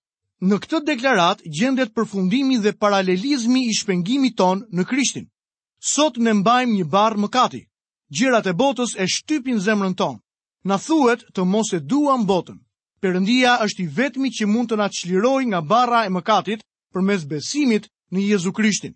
Në 0.41 0.55
këtë 0.63 0.79
deklarat 0.89 1.41
gjendet 1.59 1.93
përfundimi 1.93 2.57
dhe 2.63 2.73
paralelizmi 2.81 3.61
i 3.69 3.73
shpengimit 3.77 4.35
ton 4.37 4.65
në 4.73 4.83
Krishtin. 4.89 5.27
Sot 5.79 6.17
ne 6.17 6.33
mbajmë 6.41 6.81
një 6.81 6.89
barë 6.93 7.21
mëkati. 7.23 7.61
Gjerat 8.09 8.49
e 8.51 8.53
botës 8.57 8.95
e 8.97 9.05
shtypin 9.07 9.61
zemrën 9.61 9.93
ton. 9.97 10.17
Na 10.65 10.77
thuhet 10.81 11.23
të 11.33 11.41
mos 11.45 11.69
e 11.73 11.79
duam 11.79 12.25
botën. 12.25 12.57
Perëndia 13.01 13.59
është 13.65 13.83
i 13.83 13.87
vetmi 13.97 14.29
që 14.33 14.47
mund 14.49 14.71
të 14.71 14.77
na 14.81 14.89
çliroj 14.89 15.43
nga 15.45 15.61
barra 15.61 16.05
e 16.07 16.13
mëkatit 16.13 16.66
për 16.95 17.03
mes 17.07 17.23
besimit 17.29 17.89
në 18.15 18.23
Jezu 18.31 18.53
Krishtin. 18.57 18.93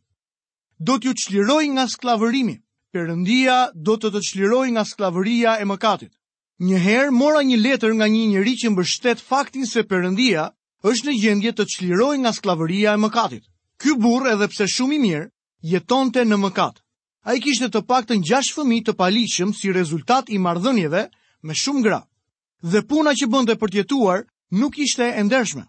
Do 0.90 0.98
t'ju 1.00 1.14
qliroj 1.24 1.64
nga 1.76 1.88
sklavërimi, 1.94 2.56
përëndia 2.94 3.58
do 3.88 3.96
të 4.02 4.12
të 4.16 4.22
qliroj 4.32 4.68
nga 4.76 4.84
sklavëria 4.92 5.58
e 5.62 5.68
mëkatit. 5.70 6.12
Njëherë 6.62 7.12
mora 7.18 7.42
një 7.46 7.58
letër 7.58 7.94
nga 7.98 8.08
një 8.14 8.24
njeri 8.34 8.54
që 8.62 8.70
mbështet 8.74 9.22
faktin 9.28 9.66
se 9.66 9.84
përëndia 9.90 10.48
është 10.92 11.08
në 11.10 11.16
gjendje 11.22 11.52
të 11.58 11.66
qliroj 11.76 12.16
nga 12.22 12.34
sklavëria 12.38 12.94
e 12.98 13.02
mëkatit. 13.02 13.44
Ky 13.82 13.96
burë 13.98 14.34
edhe 14.36 14.48
pse 14.52 14.68
shumë 14.76 14.96
i 14.96 15.00
mirë 15.06 15.28
jeton 15.74 16.12
të 16.12 16.26
në 16.28 16.38
mëkat. 16.44 16.76
A 17.26 17.36
i 17.38 17.42
kishtë 17.42 17.70
të 17.74 17.82
pak 17.86 18.10
të 18.10 18.20
njash 18.22 18.54
fëmi 18.58 18.82
të 18.86 18.96
palishëm 18.98 19.54
si 19.58 19.74
rezultat 19.74 20.30
i 20.34 20.42
mardhënjeve 20.42 21.04
me 21.46 21.54
shumë 21.54 21.84
gra. 21.86 22.02
Dhe 22.62 22.82
puna 22.86 23.14
që 23.18 23.30
bënde 23.30 23.56
për 23.62 23.74
tjetuar 23.76 24.26
nuk 24.58 24.78
ishte 24.82 25.06
e 25.18 25.22
ndershme 25.24 25.68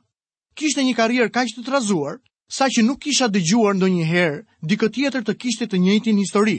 kishte 0.58 0.82
një 0.84 0.94
karrierë 0.96 1.32
kaq 1.32 1.52
të 1.56 1.62
trazuar, 1.66 2.18
saqë 2.52 2.82
nuk 2.84 3.00
kisha 3.06 3.28
dëgjuar 3.32 3.76
ndonjëherë 3.76 4.42
di 4.68 4.76
tjetër 4.76 5.22
të 5.24 5.34
kishte 5.42 5.66
të 5.68 5.78
njëjtin 5.80 6.18
histori. 6.20 6.58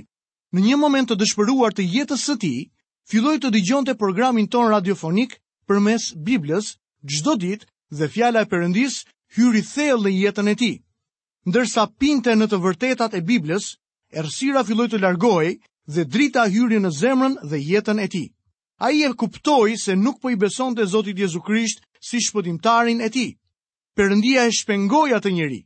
Në 0.54 0.60
një 0.68 0.76
moment 0.78 1.10
të 1.10 1.16
dëshpëruar 1.22 1.74
të 1.74 1.84
jetës 1.94 2.24
së 2.26 2.36
tij, 2.42 2.60
filloi 3.10 3.38
të 3.42 3.52
dëgjonte 3.54 3.96
programin 3.98 4.48
ton 4.48 4.70
radiofonik 4.70 5.40
përmes 5.68 6.14
Biblës 6.26 6.78
çdo 7.06 7.34
ditë 7.42 7.66
dhe 7.98 8.08
fjala 8.14 8.42
e 8.42 8.46
Perëndis 8.50 9.02
hyri 9.38 9.62
thellë 9.62 10.10
në 10.10 10.12
jetën 10.24 10.48
e 10.48 10.56
tij. 10.56 10.76
Ndërsa 11.48 11.88
pinte 12.00 12.32
në 12.38 12.46
të 12.50 12.58
vërtetat 12.64 13.14
e 13.18 13.22
Biblës, 13.26 13.74
errësira 14.14 14.62
filloi 14.64 14.88
të 14.90 15.02
largohej 15.02 15.58
dhe 15.90 16.04
drita 16.06 16.46
hyri 16.54 16.80
në 16.80 16.92
zemrën 17.02 17.36
dhe 17.50 17.58
jetën 17.60 18.00
e 18.00 18.08
tij. 18.08 18.28
Ai 18.80 19.04
e 19.06 19.10
kuptoi 19.14 19.78
se 19.78 19.96
nuk 19.96 20.22
po 20.22 20.30
i 20.30 20.36
besonte 20.38 20.86
Zotit 20.86 21.18
Jezu 21.18 21.42
Krisht 21.42 21.82
si 22.00 22.20
shpëtimtarin 22.22 23.02
e 23.02 23.10
tij 23.10 23.32
përëndia 23.98 24.44
e 24.48 24.52
shpengoj 24.58 25.10
atë 25.18 25.32
njëri. 25.38 25.62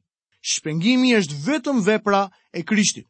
Shpengimi 0.50 1.12
është 1.20 1.38
vetëm 1.48 1.78
vepra 1.88 2.22
e 2.52 2.62
krishtit. 2.70 3.08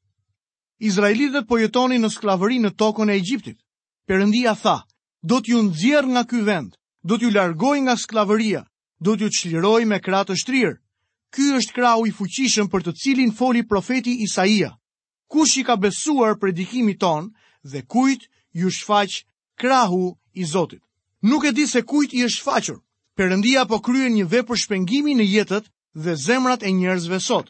Izraelitët 0.89 1.47
po 1.49 1.57
jetoni 1.61 1.97
në 2.01 2.09
sklavëri 2.15 2.59
në 2.61 2.71
tokën 2.81 3.09
e 3.09 3.15
Egjiptit. 3.19 3.57
Përëndia 4.07 4.53
tha, 4.61 4.75
do 5.29 5.39
t'ju 5.41 5.57
nëzjerë 5.67 6.09
nga 6.13 6.23
ky 6.29 6.39
vend, 6.49 6.69
do 7.07 7.17
t'ju 7.17 7.31
largoj 7.33 7.77
nga 7.85 7.95
sklavëria, 7.97 8.61
do 9.03 9.15
t'ju 9.17 9.29
qliroj 9.37 9.83
me 9.89 9.97
kratë 10.05 10.37
shtrirë. 10.41 10.73
Ky 11.33 11.43
është 11.59 11.73
krau 11.75 12.05
i 12.09 12.13
fuqishëm 12.17 12.67
për 12.71 12.85
të 12.87 12.91
cilin 13.01 13.31
foli 13.37 13.65
profeti 13.69 14.13
Isaia. 14.25 14.69
Kush 15.31 15.57
i 15.59 15.63
ka 15.67 15.75
besuar 15.81 16.37
predikimi 16.39 16.95
ton 17.01 17.33
dhe 17.71 17.81
kujt 17.91 18.29
ju 18.53 18.69
shfaq 18.77 19.25
krahu 19.59 20.05
i 20.39 20.45
Zotit. 20.53 20.81
Nuk 21.29 21.43
e 21.43 21.51
di 21.57 21.65
se 21.67 21.81
kujt 21.89 22.13
i 22.13 22.23
është 22.27 22.39
shfaqër. 22.41 22.77
Perëndia 23.17 23.65
po 23.65 23.79
kryen 23.81 24.13
një 24.13 24.27
vepër 24.29 24.59
shpengimi 24.61 25.15
në 25.17 25.25
jetët 25.25 25.71
dhe 26.05 26.13
zemrat 26.23 26.61
e 26.61 26.69
njerëzve 26.69 27.17
sot. 27.27 27.47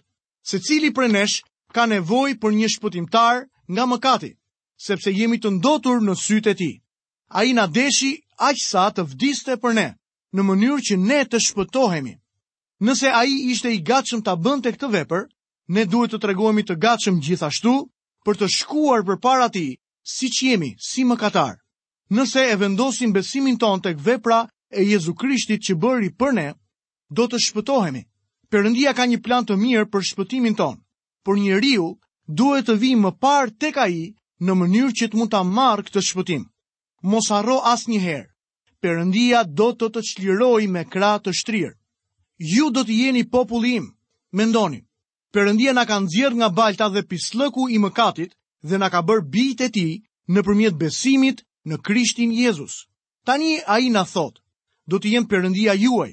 Se 0.48 0.62
cili 0.64 0.94
për 0.96 1.10
nesh 1.12 1.42
ka 1.76 1.84
nevoj 1.92 2.38
për 2.40 2.56
një 2.60 2.70
shpëtimtar 2.76 3.42
nga 3.76 3.84
mëkati, 3.92 4.30
sepse 4.88 5.12
jemi 5.12 5.42
të 5.44 5.52
ndotur 5.58 6.00
në 6.08 6.16
sytë 6.22 6.52
e 6.52 6.56
ti. 6.62 6.70
A 7.36 7.44
i 7.44 7.52
dëshi 7.52 7.74
deshi 7.76 8.12
aqësa 8.48 8.86
të 8.96 9.04
vdiste 9.12 9.58
për 9.60 9.74
ne, 9.82 9.88
në 10.38 10.42
mënyrë 10.48 10.80
që 10.88 10.96
ne 11.04 11.20
të 11.28 11.44
shpëtohemi. 11.50 12.16
Nëse 12.88 13.12
a 13.12 13.26
i 13.28 13.36
ishte 13.52 13.68
i 13.76 13.84
gatshëm 13.92 14.24
të 14.24 14.38
bënd 14.48 14.64
të 14.64 14.72
këtë 14.78 14.88
vepër, 14.96 15.24
ne 15.76 15.84
duhet 15.86 16.12
të 16.16 16.22
tregohemi 16.28 16.64
të 16.70 16.80
gatshëm 16.88 17.20
gjithashtu 17.28 17.76
për 18.26 18.36
të 18.40 18.48
shkuar 18.56 19.04
për 19.10 19.20
para 19.28 19.50
ti 19.58 19.68
si 20.16 20.32
që 20.32 20.46
jemi, 20.54 20.72
si 20.92 21.04
mëkatar. 21.12 21.60
Nëse 22.16 22.48
e 22.54 22.56
vendosim 22.64 23.12
besimin 23.20 23.60
ton 23.60 23.82
tek 23.84 24.00
vepra 24.08 24.46
e 24.70 24.84
Jezu 24.84 25.14
Krishtit 25.16 25.62
që 25.66 25.76
bëri 25.80 26.10
për 26.20 26.34
ne, 26.36 26.48
do 27.10 27.28
të 27.32 27.40
shpëtohemi. 27.48 28.02
Perëndia 28.52 28.94
ka 28.96 29.06
një 29.12 29.20
plan 29.28 29.46
të 29.46 29.56
mirë 29.60 29.88
për 29.92 30.06
shpëtimin 30.12 30.56
ton, 30.60 30.78
por 31.26 31.38
njeriu 31.40 31.88
duhet 32.28 32.68
të 32.68 32.76
vijë 32.82 33.00
më 33.04 33.12
parë 33.24 33.56
tek 33.64 33.78
ai 33.78 33.98
në 34.44 34.56
mënyrë 34.62 34.94
që 35.00 35.10
të 35.12 35.18
mund 35.20 35.32
ta 35.32 35.42
marrë 35.44 35.88
këtë 35.88 36.04
shpëtim. 36.10 36.44
Mos 37.14 37.30
harro 37.32 37.60
asnjëherë. 37.74 38.28
Perëndia 38.84 39.44
do 39.48 39.70
të 39.74 39.90
të 39.96 40.02
çlirojë 40.12 40.68
me 40.76 40.84
krah 40.86 41.18
të 41.24 41.34
shtrirë. 41.40 41.74
Ju 42.52 42.70
do 42.72 42.84
të 42.86 42.98
jeni 43.00 43.24
populli 43.34 43.74
im. 43.80 43.88
Mendoni. 44.38 44.84
Perëndia 45.34 45.74
na 45.76 45.84
ka 45.90 45.98
nxjerr 46.04 46.36
nga 46.38 46.50
balta 46.60 46.88
dhe 46.90 47.04
pislloku 47.10 47.68
i 47.70 47.78
mëkatit 47.82 48.32
dhe 48.68 48.78
na 48.78 48.90
ka 48.90 49.02
bërë 49.08 49.28
bijtë 49.34 49.64
e 49.68 49.74
tij 49.76 49.92
nëpërmjet 50.34 50.76
besimit 50.80 51.42
në 51.68 51.82
Krishtin 51.88 52.32
Jezus. 52.32 52.84
Tani 53.28 53.58
ai 53.66 53.90
na 53.90 54.04
thotë, 54.06 54.40
do 54.88 54.98
të 55.00 55.12
jenë 55.14 55.28
përëndia 55.30 55.74
juaj. 55.78 56.12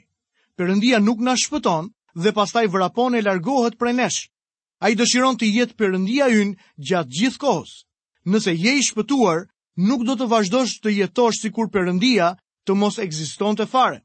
Përëndia 0.59 0.99
nuk 1.03 1.23
në 1.23 1.35
shpëton 1.45 1.89
dhe 2.23 2.31
pastaj 2.35 2.67
vrapon 2.75 3.15
e 3.19 3.23
largohet 3.23 3.79
prej 3.79 3.95
nesh. 4.01 4.21
A 4.83 4.91
i 4.91 4.99
dëshiron 4.99 5.39
të 5.39 5.47
jetë 5.57 5.77
përëndia 5.79 6.29
yn 6.43 6.53
gjatë 6.79 7.15
gjithë 7.17 7.41
kohës. 7.43 7.73
Nëse 8.27 8.53
je 8.55 8.73
i 8.79 8.83
shpëtuar, 8.87 9.45
nuk 9.79 10.05
do 10.07 10.15
të 10.19 10.29
vazhdosh 10.31 10.75
të 10.83 10.91
jetosh 11.01 11.41
si 11.43 11.51
kur 11.55 11.71
përëndia 11.75 12.33
të 12.67 12.73
mos 12.79 12.99
eksiston 13.03 13.57
të 13.59 13.67
fare. 13.71 14.01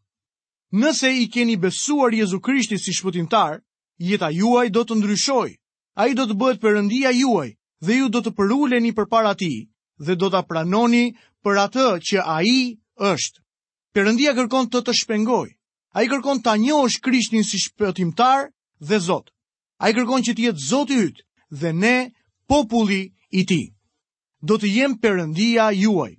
Nëse 0.74 1.10
i 1.10 1.26
keni 1.34 1.58
besuar 1.58 2.14
Jezu 2.14 2.40
Krishti 2.40 2.78
si 2.78 2.94
shpëtimtar, 2.94 3.60
jeta 3.98 4.30
juaj 4.34 4.68
do 4.70 4.84
të 4.86 5.00
ndryshoj. 5.00 5.50
A 6.00 6.04
i 6.08 6.14
do 6.14 6.26
të 6.30 6.38
bëhet 6.38 6.62
përëndia 6.62 7.12
juaj 7.18 7.50
dhe 7.86 7.94
ju 8.00 8.10
do 8.10 8.22
të 8.22 8.34
përuleni 8.38 8.94
për 8.94 9.10
para 9.10 9.34
ti 9.36 9.66
dhe 10.00 10.16
do 10.16 10.30
të 10.32 10.44
pranoni 10.50 11.14
për 11.44 11.56
atë 11.66 11.86
që 12.08 12.20
a 12.24 12.38
i 12.46 12.60
është. 13.00 13.42
Perëndia 13.98 14.32
kërkon 14.38 14.68
të 14.74 14.80
të 14.88 14.94
shpengoj. 15.02 15.46
Ai 15.98 16.04
kërkon 16.12 16.42
ta 16.46 16.54
njohësh 16.62 17.00
Krishtin 17.06 17.44
si 17.50 17.58
shpëtimtar 17.64 18.50
dhe 18.88 18.98
Zot. 19.08 19.32
Ai 19.84 19.90
kërkon 19.98 20.22
që 20.26 20.36
të 20.36 20.44
jetë 20.46 20.62
Zoti 20.70 20.98
yt 21.08 21.24
dhe 21.62 21.72
ne 21.84 21.96
populli 22.50 23.02
i 23.34 23.46
tij. 23.50 23.66
Do 24.46 24.58
të 24.62 24.68
jem 24.78 24.94
Perëndia 25.02 25.72
juaj. 25.82 26.12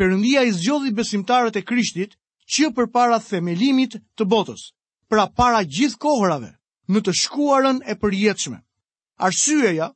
Perëndia 0.00 0.40
i 0.48 0.54
zgjodhi 0.56 0.94
besimtarët 0.98 1.58
e 1.60 1.64
Krishtit 1.68 2.16
që 2.52 2.72
përpara 2.76 3.18
themelimit 3.28 3.98
të 4.16 4.24
botës, 4.32 4.62
pra 5.10 5.26
para 5.38 5.60
gjithë 5.74 6.00
kohërave, 6.04 6.50
në 6.92 6.98
të 7.04 7.12
shkuarën 7.22 7.78
e 7.84 7.94
përjetshme. 8.02 8.58
Arsyeja 9.28 9.88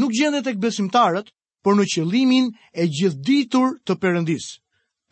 nuk 0.00 0.14
gjendet 0.16 0.46
tek 0.48 0.56
besimtarët, 0.64 1.28
por 1.62 1.76
në 1.76 1.84
qëllimin 1.92 2.46
e 2.82 2.88
gjithditur 2.96 3.76
të 3.84 3.92
Perëndisë 4.02 4.50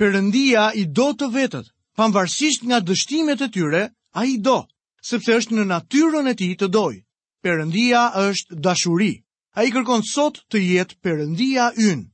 përëndia 0.01 0.63
i 0.75 0.83
do 0.97 1.05
të 1.21 1.27
vetët, 1.35 1.69
pavarësisht 1.99 2.65
nga 2.69 2.79
dështimet 2.89 3.45
e 3.47 3.51
tyre, 3.53 3.79
a 4.21 4.25
i 4.25 4.35
do, 4.49 4.57
sepse 5.11 5.37
është 5.41 5.57
në 5.57 5.65
natyrën 5.73 6.27
e 6.29 6.35
ti 6.41 6.49
të 6.63 6.69
doj. 6.75 6.97
Përëndia 7.45 8.03
është 8.29 8.59
dashuri. 8.67 9.09
A 9.57 9.65
i 9.69 9.73
kërkon 9.77 10.05
sot 10.09 10.43
të 10.53 10.61
jetë 10.65 10.99
përëndia 11.05 11.71
ynë. 11.87 12.05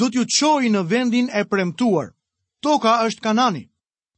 Do 0.00 0.08
t'ju 0.10 0.24
çojë 0.36 0.70
në 0.74 0.82
vendin 0.94 1.28
e 1.40 1.44
premtuar. 1.52 2.08
Toka 2.64 2.94
është 3.06 3.22
kanani. 3.28 3.62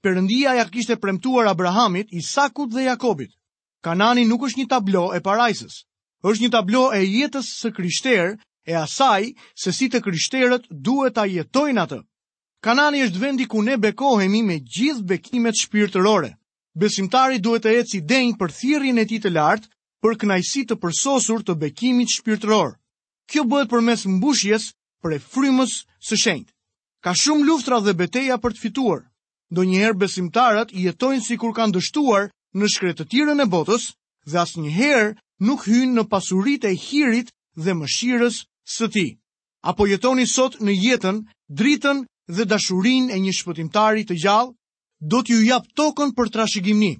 Përëndia 0.05 0.55
ja 0.57 0.64
kishte 0.73 0.97
premtuar 0.97 1.49
Abrahamit, 1.53 2.09
Isakut 2.11 2.71
dhe 2.73 2.87
Jakobit. 2.88 3.33
Kanani 3.85 4.25
nuk 4.31 4.47
është 4.49 4.62
një 4.62 4.69
tablo 4.73 5.05
e 5.12 5.21
parajsës. 5.21 5.75
është 6.25 6.43
një 6.45 6.51
tablo 6.57 6.83
e 6.97 7.05
jetës 7.05 7.47
së 7.61 7.69
krishterë, 7.77 8.31
e 8.64 8.73
asaj 8.85 9.35
se 9.62 9.73
si 9.77 9.88
të 9.93 10.01
krishterët 10.07 10.64
duhet 10.71 11.14
ta 11.14 11.27
jetojnë 11.29 11.81
atë. 11.85 12.01
Kanani 12.64 13.03
është 13.05 13.20
vendi 13.20 13.44
ku 13.44 13.61
ne 13.62 13.74
bekohemi 13.77 14.38
me 14.42 14.55
gjithë 14.74 15.03
bekimet 15.09 15.59
shpirtërore. 15.62 16.31
Besimtari 16.81 17.37
duhet 17.44 17.66
të 17.66 17.72
ecë 17.81 17.96
i 17.98 18.05
denj 18.12 18.31
për 18.40 18.55
thirrjen 18.59 19.00
e 19.03 19.03
tij 19.11 19.18
të 19.24 19.33
lartë 19.37 19.68
për 20.00 20.14
kënaqësi 20.22 20.62
të 20.70 20.79
përsosur 20.81 21.44
të 21.44 21.55
bekimit 21.61 22.14
shpirtëror. 22.16 22.70
Kjo 23.29 23.44
bëhet 23.50 23.68
përmes 23.74 24.07
mbushjes 24.14 24.70
për 25.05 25.11
e 25.16 25.18
frymës 25.33 25.74
së 26.09 26.18
shenjtë. 26.22 26.53
Ka 27.05 27.12
shumë 27.20 27.44
luftra 27.50 27.83
dhe 27.85 27.92
betejë 28.00 28.40
për 28.40 28.57
të 28.57 28.62
fituar. 28.64 29.03
Donjëherë 29.55 29.98
besimtarët 30.05 30.72
jetojnë 30.87 31.27
sikur 31.29 31.53
kanë 31.57 31.77
dështuar 31.77 32.31
në 32.57 32.72
shkretëtirën 32.72 33.44
e 33.44 33.48
botës 33.57 33.90
dhe 34.24 34.40
asnjëherë 34.40 35.12
nuk 35.50 35.68
hyjnë 35.68 35.98
në 36.00 36.09
pasuritë 36.16 36.72
e 36.72 36.81
hirit 36.87 37.29
dhe 37.61 37.77
mëshirës 37.83 38.40
së 38.79 38.88
Tij. 38.96 39.11
Apo 39.68 39.85
jetoni 39.88 40.24
sot 40.37 40.59
në 40.64 40.72
jetën, 40.81 41.20
dritën 41.61 42.05
dhe 42.26 42.44
dashurin 42.44 43.08
e 43.12 43.18
një 43.20 43.32
shpëtimtari 43.38 44.04
të 44.04 44.16
gjallë, 44.22 44.52
do 45.00 45.20
t'ju 45.22 45.40
jap 45.44 45.66
tokën 45.76 46.14
për 46.16 46.30
trashëgimni. 46.37 46.94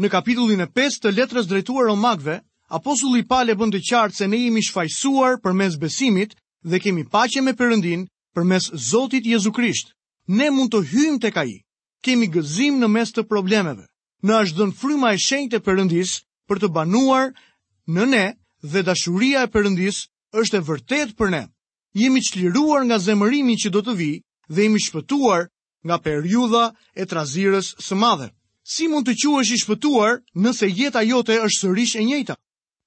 Në 0.00 0.08
kapitullin 0.10 0.60
e 0.64 0.66
5 0.76 1.00
të 1.02 1.12
letrës 1.14 1.46
drejtuar 1.46 1.86
Romakëve, 1.88 2.38
apostulli 2.78 3.22
Paul 3.22 3.50
e 3.50 3.54
bën 3.54 3.70
të 3.72 3.80
qartë 3.88 4.16
se 4.16 4.26
ne 4.28 4.36
jemi 4.36 4.60
për 4.74 5.38
përmes 5.44 5.78
besimit 5.78 6.34
dhe 6.64 6.78
kemi 6.80 7.04
paqe 7.06 7.40
me 7.40 7.52
Perëndin 7.52 8.06
përmes 8.34 8.70
Zotit 8.90 9.24
Jezu 9.26 9.52
Krisht. 9.52 9.92
Ne 10.28 10.50
mund 10.50 10.70
të 10.72 10.82
hymë 10.90 11.20
tek 11.20 11.36
Ai. 11.36 11.62
Kemi 12.02 12.26
gëzim 12.26 12.78
në 12.80 12.88
mes 12.88 13.10
të 13.12 13.22
problemeve. 13.26 13.86
Na 14.22 14.42
është 14.42 14.56
dhënë 14.58 14.76
fryma 14.80 15.12
e 15.14 15.18
shenjtë 15.26 15.56
e 15.56 15.60
Perëndis 15.64 16.12
për 16.48 16.58
të 16.60 16.68
banuar 16.74 17.30
në 17.88 18.04
ne 18.06 18.24
dhe 18.62 18.82
dashuria 18.82 19.44
e 19.46 19.50
Perëndis 19.52 20.02
është 20.34 20.56
e 20.56 20.60
vërtet 20.66 21.16
për 21.18 21.30
ne. 21.30 21.44
Jemi 21.94 22.20
çliruar 22.22 22.84
nga 22.84 22.98
zemërimi 22.98 23.54
që 23.56 23.70
do 23.72 23.80
të 23.86 23.94
vijë 24.00 24.20
dhe 24.48 24.64
imi 24.64 24.78
shpëtuar 24.86 25.48
nga 25.86 25.98
periudha 26.02 26.64
e 27.00 27.04
trazirës 27.06 27.68
së 27.86 27.94
madhe. 27.94 28.28
Si 28.66 28.88
mund 28.88 29.06
të 29.08 29.14
është 29.14 29.54
i 29.54 29.60
shpëtuar 29.62 30.12
nëse 30.34 30.66
jeta 30.74 31.02
jote 31.06 31.36
është 31.46 31.60
sërish 31.62 31.94
e 32.00 32.04
njëjta? 32.04 32.34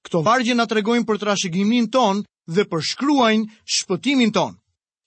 Këto 0.06 0.22
vargje 0.24 0.56
na 0.56 0.66
tregojnë 0.68 1.08
për 1.08 1.18
trashëgiminë 1.22 1.92
ton 1.92 2.24
dhe 2.52 2.64
për 2.68 2.82
shkruajnë 2.90 3.48
shpëtimin 3.64 4.32
ton. 4.36 4.56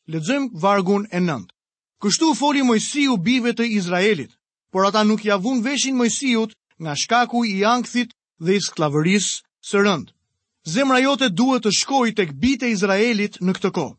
Lexojmë 0.09 0.53
vargun 0.62 1.05
e 1.12 1.21
9. 1.21 1.45
Kështu 2.03 2.33
foli 2.35 2.62
Mojsiu 2.65 3.17
bive 3.21 3.53
të 3.53 3.69
Izraelit, 3.79 4.33
por 4.73 4.87
ata 4.88 5.05
nuk 5.05 5.25
ia 5.25 5.37
vun 5.38 5.61
veshin 5.62 5.97
Mojsiut 5.97 6.53
nga 6.81 6.97
shkaku 6.97 7.45
i 7.45 7.62
ankthit 7.65 8.11
dhe 8.41 8.57
i 8.57 8.61
skllavërisë 8.61 9.33
së 9.69 9.85
rëndë. 9.87 10.12
Zemra 10.73 10.99
jote 11.05 11.29
duhet 11.31 11.65
të 11.65 11.71
shkojë 11.79 12.17
tek 12.19 12.29
këbite 12.33 12.67
e 12.67 12.75
Izraelit 12.77 13.38
në 13.41 13.53
këtë 13.57 13.71
kohë. 13.77 13.95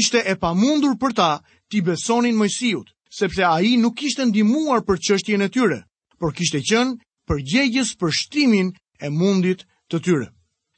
Ishte 0.00 0.22
e 0.30 0.34
pamundur 0.36 0.94
për 1.00 1.12
ta 1.18 1.30
t'i 1.68 1.82
besonin 1.84 2.36
mojësijut, 2.40 2.88
sepse 3.18 3.42
a 3.44 3.58
i 3.60 3.76
nuk 3.76 4.00
ishte 4.06 4.24
ndimuar 4.26 4.82
për 4.88 5.00
qështjen 5.06 5.44
e 5.44 5.48
tyre, 5.52 5.80
por 6.18 6.32
kishte 6.36 6.60
qënë 6.70 6.94
për 7.28 7.42
gjegjes 7.52 7.90
për 8.00 8.12
shtimin 8.18 8.70
e 9.04 9.10
mundit 9.12 9.64
të 9.92 10.00
tyre. 10.06 10.28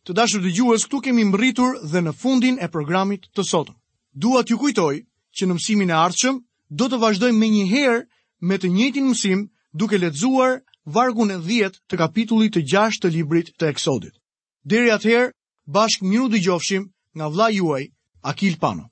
Të 0.07 0.15
dashur 0.17 0.43
të 0.43 0.53
gjuhës, 0.57 0.87
këtu 0.89 1.01
kemi 1.07 1.25
mbritur 1.29 1.77
dhe 1.93 2.03
në 2.03 2.13
fundin 2.19 2.59
e 2.59 2.69
programit 2.73 3.29
të 3.37 3.45
sotëm. 3.51 3.77
Dua 4.17 4.43
t'ju 4.43 4.57
kujtoj 4.59 4.95
që 5.37 5.45
në 5.47 5.57
mësimin 5.59 5.91
e 5.93 5.99
ardhshëm 6.05 6.41
do 6.81 6.89
të 6.89 7.01
vazhdojmë 7.05 7.39
me 7.39 7.49
një 7.55 7.67
herë 7.75 8.01
me 8.49 8.57
të 8.59 8.73
njëtin 8.77 9.07
mësim 9.13 9.45
duke 9.77 9.99
letëzuar 10.01 10.57
vargun 10.91 11.31
e 11.31 11.39
10 11.47 11.77
të 11.87 12.01
kapitullit 12.03 12.57
të 12.57 12.65
6 12.73 13.03
të 13.05 13.13
librit 13.15 13.53
të 13.61 13.71
eksodit. 13.71 14.17
Deri 14.65 14.91
atëherë, 14.97 15.31
bashkë 15.69 16.07
miru 16.11 16.31
dëgjofshim 16.35 16.89
nga 17.15 17.29
vla 17.29 17.51
juaj, 17.55 17.85
Akil 18.33 18.57
Pano. 18.59 18.90